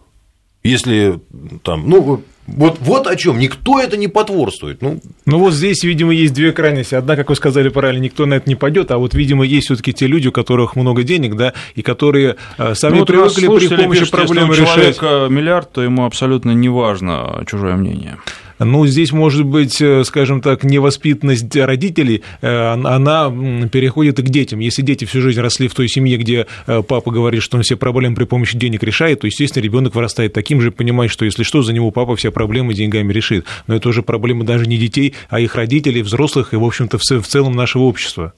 [0.62, 1.20] если
[1.62, 4.80] там, ну, вот, вот о чем никто это не потворствует.
[4.82, 5.00] Ну...
[5.24, 6.94] ну вот здесь, видимо, есть две крайности.
[6.94, 9.92] Одна, как вы сказали правильно, никто на это не пойдет, а вот, видимо, есть все-таки
[9.92, 13.76] те люди, у которых много денег, да, и которые э, сами ну, вот привыкли при
[13.76, 18.18] помощи пишет, проблемы если у человека миллиард, то ему абсолютно не важно чужое мнение.
[18.58, 23.30] Ну, здесь, может быть, э, скажем так, невоспитанность родителей, э, она
[23.70, 24.60] переходит и к детям.
[24.60, 27.76] Если дети всю жизнь росли в той семье, где э, папа говорит, что он все
[27.76, 31.62] проблемы при помощи денег решает, то, естественно, ребенок вырастает таким же, понимает, что если что,
[31.62, 33.44] за него папа все проблемы деньгами решит.
[33.66, 37.26] Но это уже проблемы даже не детей, а их родителей, взрослых и, в общем-то, в
[37.26, 38.32] целом нашего общества.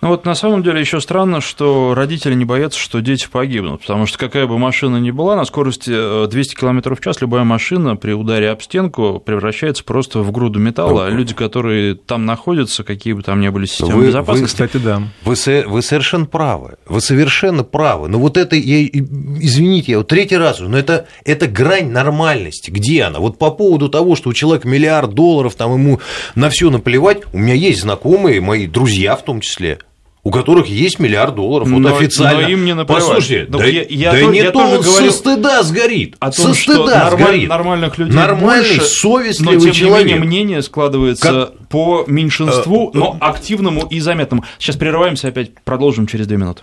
[0.00, 4.06] Ну вот на самом деле еще странно, что родители не боятся, что дети погибнут, потому
[4.06, 7.96] что какая бы машина ни была, на скорости 200 э, км в час любая машина
[7.96, 13.14] при ударе об стенку превращается просто в груду металла, а люди, которые там находятся, какие
[13.14, 14.42] бы там ни были системы вы, безопасности...
[14.42, 15.02] Вы, кстати, да.
[15.24, 20.36] Вы, вы совершенно правы, вы совершенно правы, но вот это, я, извините, я вот третий
[20.36, 23.18] раз но это, это грань нормальности, где она?
[23.18, 26.00] Вот по поводу того, что у человека миллиард долларов, там ему
[26.34, 29.78] на все наплевать, у меня есть знакомые, мои друзья в том числе,
[30.26, 32.42] у которых есть миллиард долларов, вот но, официально.
[32.42, 33.04] Но им не наплевать.
[33.04, 36.32] Послушайте, да, я, я да то, не я то он говорю со стыда сгорит, о
[36.32, 37.48] том, со стыда нормаль, сгорит.
[37.48, 40.06] Нормальных людей Нормальный, больше, совестливый но, тем человек.
[40.06, 41.68] не менее, мнение складывается как...
[41.68, 44.44] по меньшинству, э, но активному и заметному.
[44.58, 46.62] Сейчас прерываемся, опять продолжим через две минуты.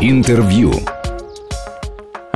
[0.00, 0.72] Интервью.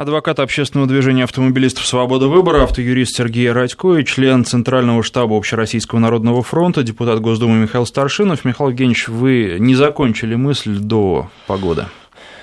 [0.00, 6.42] Адвокат общественного движения автомобилистов «Свобода выбора», автоюрист Сергей Радько и член Центрального штаба Общероссийского народного
[6.42, 8.46] фронта, депутат Госдумы Михаил Старшинов.
[8.46, 11.84] Михаил Евгеньевич, вы не закончили мысль до погоды.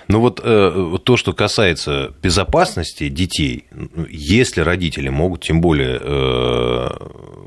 [0.08, 3.66] Ну вот э, то, что касается безопасности детей,
[4.08, 6.88] если родители могут, тем более э,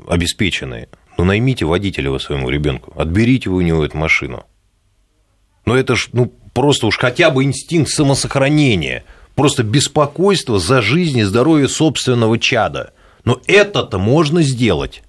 [0.09, 4.43] обеспеченные, ну наймите водителя своему ребенку, отберите вы у него эту машину.
[5.65, 11.23] Но это ж ну, просто уж хотя бы инстинкт самосохранения– просто беспокойство за жизнь и
[11.23, 12.93] здоровье собственного чада.
[13.23, 15.03] Но это-то можно сделать.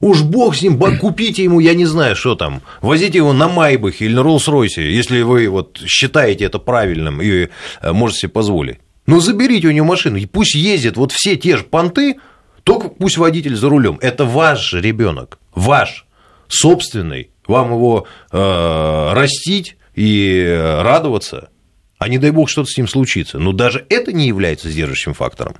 [0.00, 4.04] Уж бог с ним, купите ему, я не знаю, что там, возите его на Майбахе
[4.04, 7.48] или на Роллс-Ройсе, если вы вот считаете это правильным и
[7.80, 8.78] э, можете себе позволить.
[9.06, 12.16] Но заберите у него машину, и пусть ездит вот все те же понты,
[12.62, 13.98] только пусть водитель за рулем.
[14.02, 16.04] Это ваш ребенок, ваш,
[16.48, 17.30] собственный.
[17.46, 20.44] Вам его э, растить и
[20.82, 21.48] радоваться–
[21.98, 23.38] а не дай бог что-то с ним случится.
[23.38, 25.56] Но даже это не является сдерживающим фактором.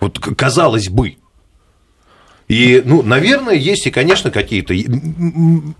[0.00, 1.16] Вот казалось бы.
[2.48, 4.74] И, ну, наверное, есть и, конечно, какие-то...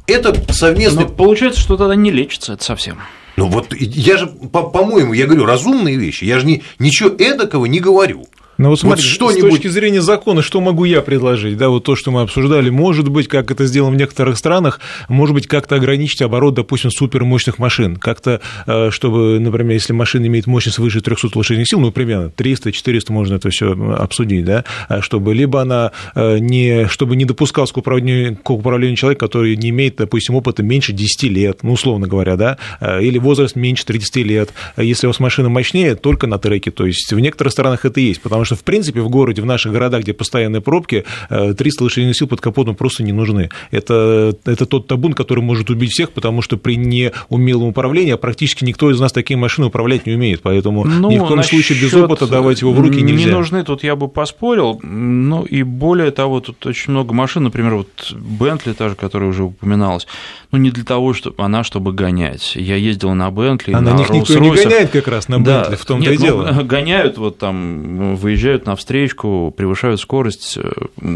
[0.07, 1.03] Это совместно...
[1.03, 2.99] Но получается, что тогда не лечится это совсем.
[3.37, 7.81] Ну вот я же, по-моему, я говорю разумные вещи, я же не, ничего эдакого не
[7.81, 8.27] говорю.
[8.59, 9.53] Ну вот смотри, вот что-нибудь...
[9.53, 11.57] с точки зрения закона, что могу я предложить?
[11.57, 15.35] Да, вот то, что мы обсуждали, может быть, как это сделано в некоторых странах, может
[15.35, 17.97] быть, как-то ограничить оборот, допустим, супермощных машин.
[17.97, 23.13] Как-то, э, чтобы, например, если машина имеет мощность выше 300 лошадиных сил, ну, примерно 300-400
[23.13, 27.77] можно это все обсудить, да, а чтобы либо она э, не, чтобы не допускалась к
[27.77, 32.37] управлению, к управлению человек, который не имеет, допустим, опыта меньше 10 лет, ну, условно говоря,
[32.37, 34.55] да, э, или возраст меньше 30 лет.
[34.79, 36.71] Если у вас машина мощнее, только на треке.
[36.71, 39.73] То есть в некоторых странах это есть, потому что, в принципе, в городе, в наших
[39.73, 43.51] городах, где постоянные пробки, 300 э, лошадиных сил под капотом просто не нужны.
[43.71, 48.91] Это, это тот табун, который может убить всех, потому что при неумелом управлении практически никто
[48.91, 50.41] из нас такие машины управлять не умеет.
[50.43, 53.27] Поэтому ну, ни в коем случае без опыта давать его в руки нельзя.
[53.27, 54.81] Не нужны, тут я бы поспорил.
[54.83, 59.45] Ну и более того, тут очень много машин, например, вот Бентли, та же, которая уже
[59.45, 60.07] упоминалась,
[60.53, 62.57] ну не для того, чтобы она, чтобы гонять.
[62.57, 65.71] Я ездил на Бентли, а на, на них никто не гоняет как раз на Бентли,
[65.71, 66.63] да, в том-то и ну, дело.
[66.63, 68.36] гоняют, вот там выезжают
[68.67, 70.59] на встречку, превышают скорость.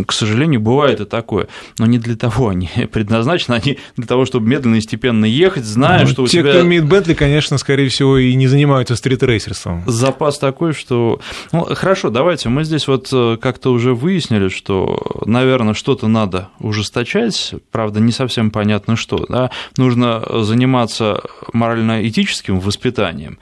[0.07, 1.49] К сожалению, бывает и такое.
[1.79, 6.03] Но не для того они предназначены, они для того, чтобы медленно и степенно ехать, зная,
[6.03, 6.51] ну, что у те, тебя...
[6.51, 9.83] кто имеет Бентли, конечно, скорее всего, и не занимаются стритрейсерством.
[9.87, 11.21] Запас такой, что...
[11.53, 17.55] Ну, хорошо, давайте, мы здесь вот э, как-то уже выяснили, что, наверное, что-то надо ужесточать,
[17.71, 23.39] правда, не совсем понятно, что да, нужно заниматься морально-этическим воспитанием.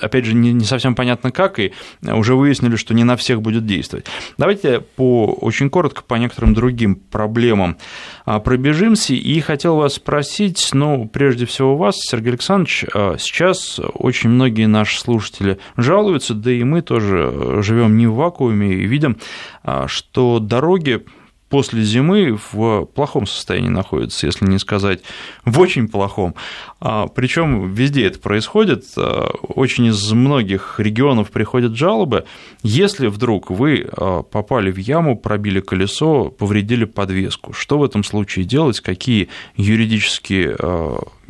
[0.00, 1.72] Опять же, не, совсем понятно как, и
[2.02, 4.06] уже выяснили, что не на всех будет действовать.
[4.38, 7.76] Давайте по, очень коротко по некоторым другим проблемам
[8.24, 14.30] а, пробежимся, и хотел вас спросить, ну, прежде всего вас, Сергей Александрович, а, сейчас очень
[14.30, 19.16] многие наши слушатели жалуются, да и мы тоже живем не в вакууме и видим,
[19.62, 21.04] а, что дороги
[21.50, 25.00] после зимы в плохом состоянии находится, если не сказать
[25.44, 26.34] в очень плохом.
[26.80, 28.84] А, Причем везде это происходит.
[28.96, 32.24] А, очень из многих регионов приходят жалобы.
[32.62, 38.44] Если вдруг вы а, попали в яму, пробили колесо, повредили подвеску, что в этом случае
[38.44, 38.80] делать?
[38.80, 40.56] Какие юридические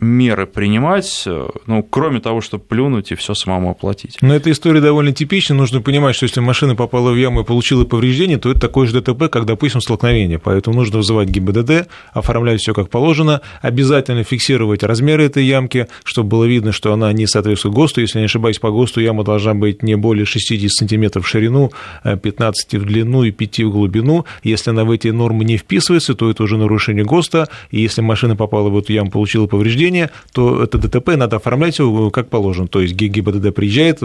[0.01, 1.29] меры принимать,
[1.67, 4.17] ну, кроме того, чтобы плюнуть и все самому оплатить.
[4.23, 5.55] Но эта история довольно типична.
[5.55, 9.01] Нужно понимать, что если машина попала в яму и получила повреждение, то это такое же
[9.01, 10.39] ДТП, как, допустим, столкновение.
[10.39, 16.45] Поэтому нужно вызывать ГИБДД, оформлять все как положено, обязательно фиксировать размеры этой ямки, чтобы было
[16.45, 18.01] видно, что она не соответствует ГОСТу.
[18.01, 21.73] Если не ошибаюсь, по ГОСТу яма должна быть не более 60 сантиметров в ширину,
[22.05, 24.25] 15 в длину и 5 в глубину.
[24.43, 27.49] Если она в эти нормы не вписывается, то это уже нарушение ГОСТа.
[27.71, 31.79] И если машина попала в эту яму, получила повреждение, нарушение, то это ДТП надо оформлять
[32.13, 32.69] как положено.
[32.69, 34.01] То есть ГИБДД приезжает,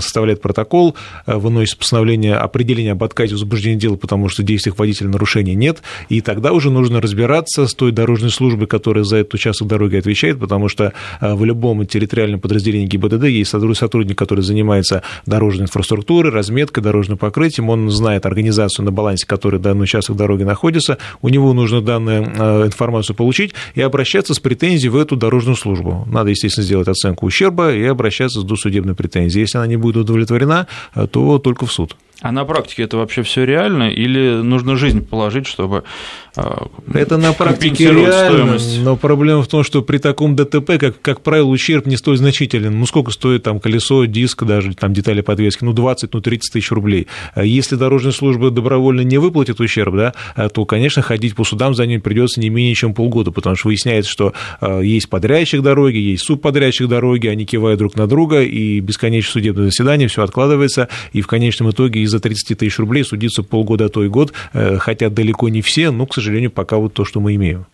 [0.00, 0.94] составляет протокол,
[1.26, 6.20] э, выносит постановление определения об отказе возбуждения дела, потому что действиях водителя нарушения нет, и
[6.20, 10.68] тогда уже нужно разбираться с той дорожной службой, которая за этот участок дороги отвечает, потому
[10.68, 17.18] что э, в любом территориальном подразделении ГИБДД есть сотрудник, который занимается дорожной инфраструктурой, разметкой, дорожным
[17.18, 22.24] покрытием, он знает организацию на балансе, которой данный участок дороги находится, у него нужно данную
[22.24, 26.04] э, информацию получить и обращаться с претензией в эту дорожную службу.
[26.10, 29.42] Надо, естественно, сделать оценку ущерба и обращаться с досудебной претензией.
[29.42, 30.66] Если она не будет удовлетворена,
[31.10, 31.96] то только в суд.
[32.24, 35.84] А на практике это вообще все реально или нужно жизнь положить, чтобы
[36.36, 38.80] а, это на практике реально, стоимость?
[38.82, 42.80] но проблема в том, что при таком ДТП, как, как правило, ущерб не столь значителен.
[42.80, 45.64] Ну, сколько стоит там колесо, диск, даже там детали подвески?
[45.64, 47.08] Ну, 20, ну, 30 тысяч рублей.
[47.34, 50.14] А если дорожная служба добровольно не выплатит ущерб, да,
[50.48, 54.10] то, конечно, ходить по судам за ним придется не менее чем полгода, потому что выясняется,
[54.10, 59.30] что а, есть подрядчик дороги, есть субподрядчик дороги, они кивают друг на друга, и бесконечное
[59.30, 63.86] судебное заседание, все откладывается, и в конечном итоге из за 30 тысяч рублей судиться полгода,
[63.86, 67.04] а то и год, э, хотя далеко не все, но, к сожалению, пока вот то,
[67.04, 67.66] что мы имеем.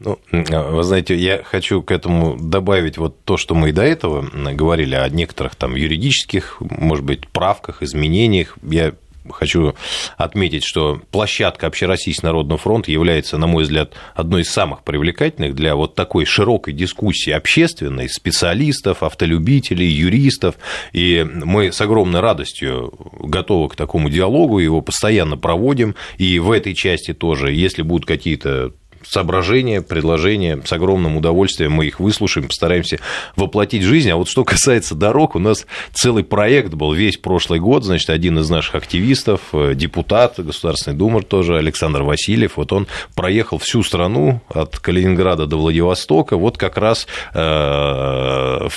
[0.00, 4.28] Ну, вы знаете, я хочу к этому добавить вот то, что мы и до этого
[4.52, 8.56] говорили о некоторых там юридических, может быть, правках, изменениях.
[8.62, 8.94] Я
[9.30, 9.74] хочу
[10.16, 15.74] отметить, что площадка Общероссийского народного фронта является, на мой взгляд, одной из самых привлекательных для
[15.74, 20.56] вот такой широкой дискуссии общественной, специалистов, автолюбителей, юристов.
[20.92, 25.94] И мы с огромной радостью готовы к такому диалогу, его постоянно проводим.
[26.18, 28.72] И в этой части тоже, если будут какие-то
[29.04, 30.60] соображения, предложения.
[30.64, 32.98] С огромным удовольствием мы их выслушаем, постараемся
[33.36, 34.10] воплотить в жизнь.
[34.10, 37.84] А вот что касается дорог, у нас целый проект был весь прошлый год.
[37.84, 43.58] Значит, один из наших активистов, э, депутат Государственной Думы тоже, Александр Васильев, вот он проехал
[43.58, 46.36] всю страну от Калининграда до Владивостока.
[46.36, 48.68] Вот как раз э,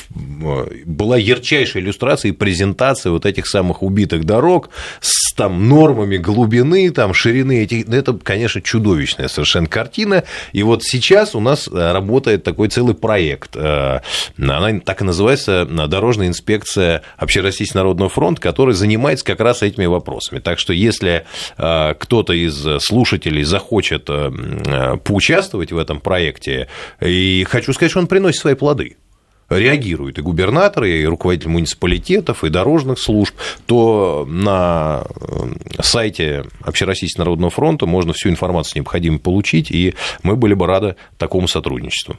[0.86, 4.69] была ярчайшая иллюстрация и презентация вот этих самых убитых дорог
[5.01, 7.88] с там нормами глубины, там ширины этих.
[7.88, 10.16] Это, конечно, чудовищная совершенно картина.
[10.53, 13.55] И вот сейчас у нас э, работает такой целый проект.
[13.55, 14.01] Э,
[14.38, 20.39] она так и называется Дорожная инспекция Общероссийского народного фронта, который занимается как раз этими вопросами.
[20.39, 21.26] Так что если
[21.57, 24.09] э, кто-то из слушателей захочет
[25.03, 26.68] поучаствовать в этом проекте,
[27.01, 28.97] и хочу сказать, что он приносит свои плоды
[29.50, 33.36] реагируют и губернаторы, и руководители муниципалитетов, и дорожных служб,
[33.66, 40.54] то на э, сайте Общероссийского народного фронта можно всю информацию необходимую получить, и мы были
[40.54, 42.18] бы рады такому сотрудничеству.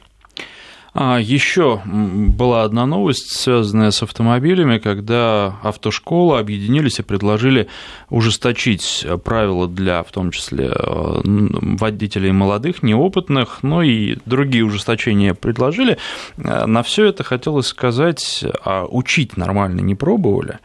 [0.93, 7.67] А еще была одна новость, связанная с автомобилями, когда автошколы объединились и предложили
[8.09, 15.97] ужесточить правила для, в том числе, э, водителей молодых, неопытных, но и другие ужесточения предложили.
[16.37, 20.59] Э, на все это хотелось сказать, а учить нормально не пробовали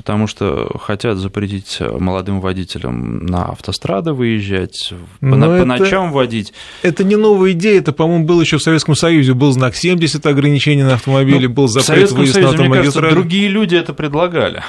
[0.00, 6.54] потому что хотят запретить молодым водителям на автострады выезжать, по, по это, ночам водить.
[6.82, 10.82] Это не новая идея, это, по-моему, было еще в Советском Союзе, был знак 70 ограничений
[10.82, 12.68] на автомобили, ну, был запрет выезд Союзе, на автомагистрали.
[12.68, 14.62] Мне кажется, другие люди это предлагали.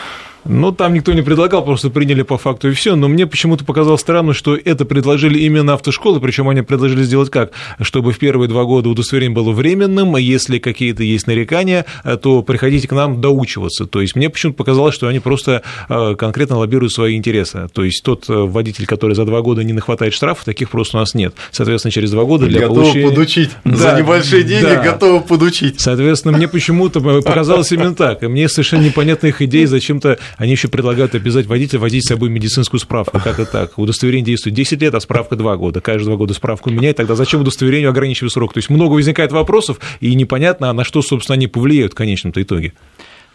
[0.46, 2.96] Ну, там никто не предлагал, просто приняли по факту и все.
[2.96, 7.52] Но мне почему-то показалось странно, что это предложили именно автошколы, причем они предложили сделать как?
[7.80, 11.86] Чтобы в первые два года удостоверение было временным, если какие-то есть нарекания,
[12.22, 13.86] то приходите к нам доучиваться.
[13.86, 17.68] То есть мне почему-то показалось, что они просто а, конкретно лоббируют свои интересы.
[17.74, 21.00] То есть тот э, водитель, который за два года не нахватает штрафов, таких просто у
[21.00, 21.34] нас нет.
[21.52, 23.10] Соответственно, через два года для готовы получения...
[23.10, 23.50] подучить.
[23.64, 24.84] Да, за небольшие деньги да.
[24.84, 25.80] готовы подучить.
[25.80, 28.24] Соответственно, мне почему-то показалось именно так.
[28.24, 32.30] И мне совершенно непонятна их идея, зачем-то они еще предлагают обязать водителя водить с собой
[32.30, 33.20] медицинскую справку.
[33.20, 33.78] Как это так?
[33.78, 35.82] Удостоверение действует 10 лет, а справка 2 года.
[35.82, 36.98] Каждые 2 года справку меняет.
[36.98, 38.54] Тогда зачем удостоверению ограничивать срок?
[38.54, 42.42] То есть много возникает вопросов, и непонятно, а на что, собственно, они повлияют в конечном-то
[42.42, 42.74] итоге.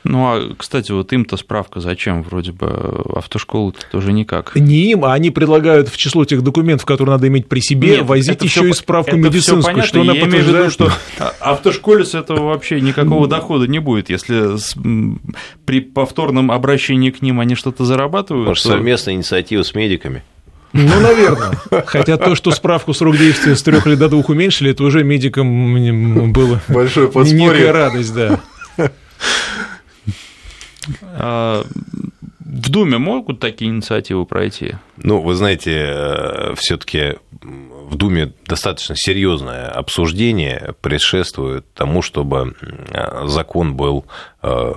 [0.09, 2.23] Ну, а, кстати, вот им-то справка зачем?
[2.23, 4.55] Вроде бы автошколы тоже никак.
[4.55, 8.07] Не им, а они предлагают в число тех документов, которые надо иметь при себе, Нет,
[8.07, 10.73] возить еще и справку это медицинскую, понятно, что она подтверждает.
[10.73, 10.93] что
[11.41, 14.09] автошколе с этого вообще никакого дохода не будет.
[14.09, 14.57] Если
[15.65, 18.49] при повторном обращении к ним они что-то зарабатывают.
[18.49, 18.71] Может, то...
[18.71, 20.23] совместная инициатива с медиками?
[20.73, 21.53] Ну, наверное.
[21.87, 26.33] Хотя то, что справку срок действия с трех лет до двух уменьшили, это уже медикам
[26.33, 28.41] было Большое некая радость, да.
[31.03, 31.64] А,
[32.41, 34.76] в Думе могут такие инициативы пройти?
[34.97, 42.55] Ну, вы знаете, э, все-таки в Думе достаточно серьезное обсуждение предшествует тому, чтобы
[42.91, 44.07] э, закон был
[44.43, 44.72] э,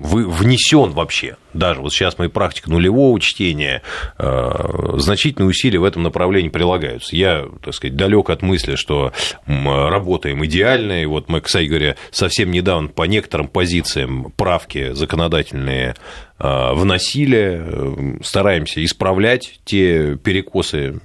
[0.00, 1.36] внесен вообще.
[1.54, 3.82] Даже вот сейчас моя практика нулевого чтения,
[4.18, 7.16] э, значительные усилия в этом направлении прилагаются.
[7.16, 9.12] Я, так сказать, далек от мысли, что
[9.46, 11.02] работаем идеально.
[11.02, 15.94] И вот мы, кстати говоря, совсем недавно по некоторым позициям правки законодательные
[16.38, 21.00] вносили, э, стараемся исправлять те перекосы,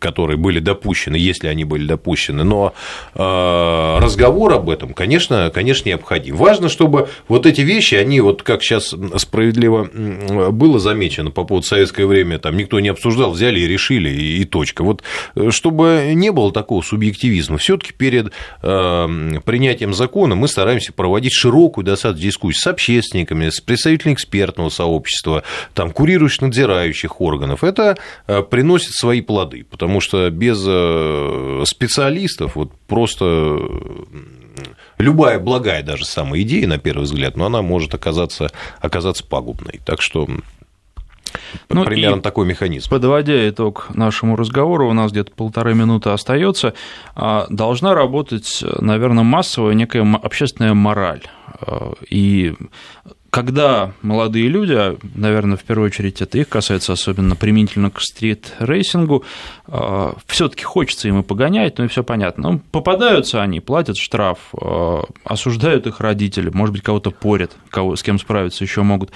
[0.00, 2.42] которые были допущены, если они были допущены.
[2.42, 2.74] Но
[3.14, 6.36] разговор об этом, конечно, конечно, необходим.
[6.36, 9.88] Важно, чтобы вот эти вещи, они вот как сейчас справедливо
[10.50, 14.84] было замечено по поводу советское время, там никто не обсуждал, взяли и решили, и, точка.
[14.84, 15.02] Вот
[15.34, 21.32] э, чтобы не было такого субъективизма, все таки перед э, принятием закона мы стараемся проводить
[21.32, 24.14] широкую достаточно дискуссию с общественниками, с представителями
[24.62, 25.42] экспертного сообщества,
[25.74, 27.64] там, курирующих, надзирающих органов.
[27.64, 27.96] Это
[28.26, 30.58] э, приносит свои плоды, потому что без
[31.68, 33.58] специалистов вот просто
[34.98, 38.50] любая благая даже самая идея, на первый взгляд, но она может оказаться,
[38.80, 39.80] оказаться пагубной.
[39.84, 40.28] Так что
[41.68, 42.90] ну, примерно такой механизм.
[42.90, 46.74] Подводя итог нашему разговору, у нас где-то полторы минуты остается.
[47.14, 51.22] А, должна работать, наверное, массовая некая общественная мораль.
[51.60, 52.54] А, и
[53.32, 59.24] когда молодые люди, а, наверное, в первую очередь это их касается, особенно применительно к стрит-рейсингу,
[59.68, 62.50] а, все-таки хочется им и погонять, ну и все понятно.
[62.50, 68.02] Но попадаются они, платят штраф, а, осуждают их родители, может быть, кого-то порят, кого, с
[68.02, 69.12] кем справиться еще могут.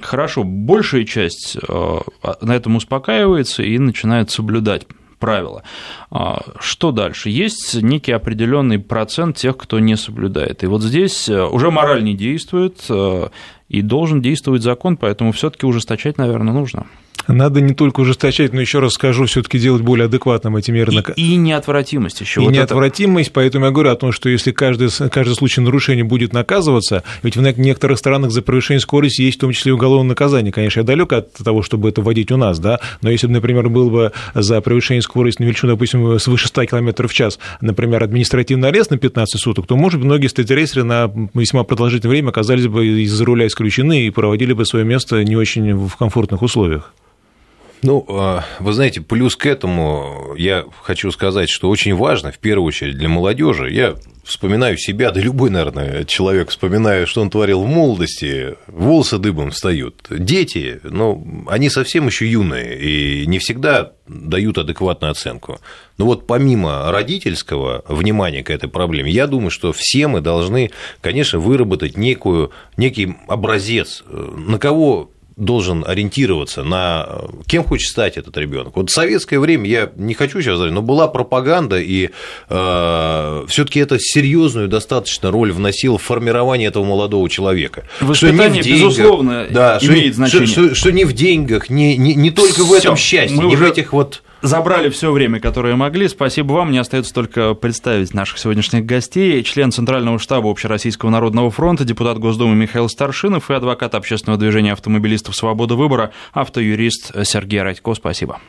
[0.00, 4.86] Хорошо, большая часть на этом успокаивается и начинает соблюдать
[5.24, 5.62] правила.
[6.10, 7.30] А, что дальше?
[7.30, 10.62] Есть некий определенный процент тех, кто не соблюдает.
[10.64, 13.28] И вот здесь э, уже мораль не действует, э,
[13.70, 16.86] и должен действовать закон, поэтому все-таки ужесточать, наверное, нужно.
[17.28, 20.92] Надо не только ужесточать, но еще раз скажу, все-таки делать более адекватным эти меры.
[21.16, 22.40] И, и неотвратимость еще.
[22.42, 23.34] И вот неотвратимость, это...
[23.34, 27.42] поэтому я говорю о том, что если каждый, каждый случай нарушения будет наказываться, ведь в
[27.58, 30.52] некоторых странах за превышение скорости есть в том числе и уголовное наказание.
[30.52, 33.68] Конечно, я далек от того, чтобы это вводить у нас, да, но если бы, например,
[33.68, 38.68] был бы за превышение скорости на величину, допустим, свыше 100 км в час, например, административный
[38.68, 42.86] арест на 15 суток, то, может быть, многие стритрейсеры на весьма продолжительное время оказались бы
[42.86, 46.92] из руля исключены и проводили бы свое место не очень в комфортных условиях.
[47.84, 52.66] Ну, а, вы знаете, плюс к этому я хочу сказать, что очень важно, в первую
[52.66, 53.70] очередь, для молодежи.
[53.70, 59.50] Я вспоминаю себя, да любой, наверное, человек вспоминаю, что он творил в молодости, волосы дыбом
[59.50, 60.06] встают.
[60.08, 65.60] Дети, ну, они совсем еще юные и не всегда дают адекватную оценку.
[65.98, 70.70] Но вот помимо родительского внимания к этой проблеме, я думаю, что все мы должны,
[71.02, 77.08] конечно, выработать некую, некий образец, на кого должен ориентироваться на
[77.46, 78.76] кем хочет стать этот ребенок.
[78.76, 82.10] Вот в советское время, я не хочу сейчас говорить, но была пропаганда, и
[82.48, 87.84] э, все-таки это серьезную достаточно роль вносило в формирование этого молодого человека.
[88.00, 90.46] Воспитание, что не в деньгах, безусловно, да, имеет что, значение.
[90.46, 93.56] Что, что, что не в деньгах, не, не, не только Всё, в этом счастье, не
[93.56, 96.06] в этих вот забрали все время, которое могли.
[96.08, 96.68] Спасибо вам.
[96.68, 99.42] Мне остается только представить наших сегодняшних гостей.
[99.42, 105.34] Член Центрального штаба Общероссийского народного фронта, депутат Госдумы Михаил Старшинов и адвокат общественного движения автомобилистов
[105.34, 107.94] «Свобода выбора», автоюрист Сергей Радько.
[107.94, 108.40] Спасибо.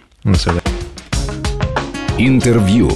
[2.17, 2.91] Интервью.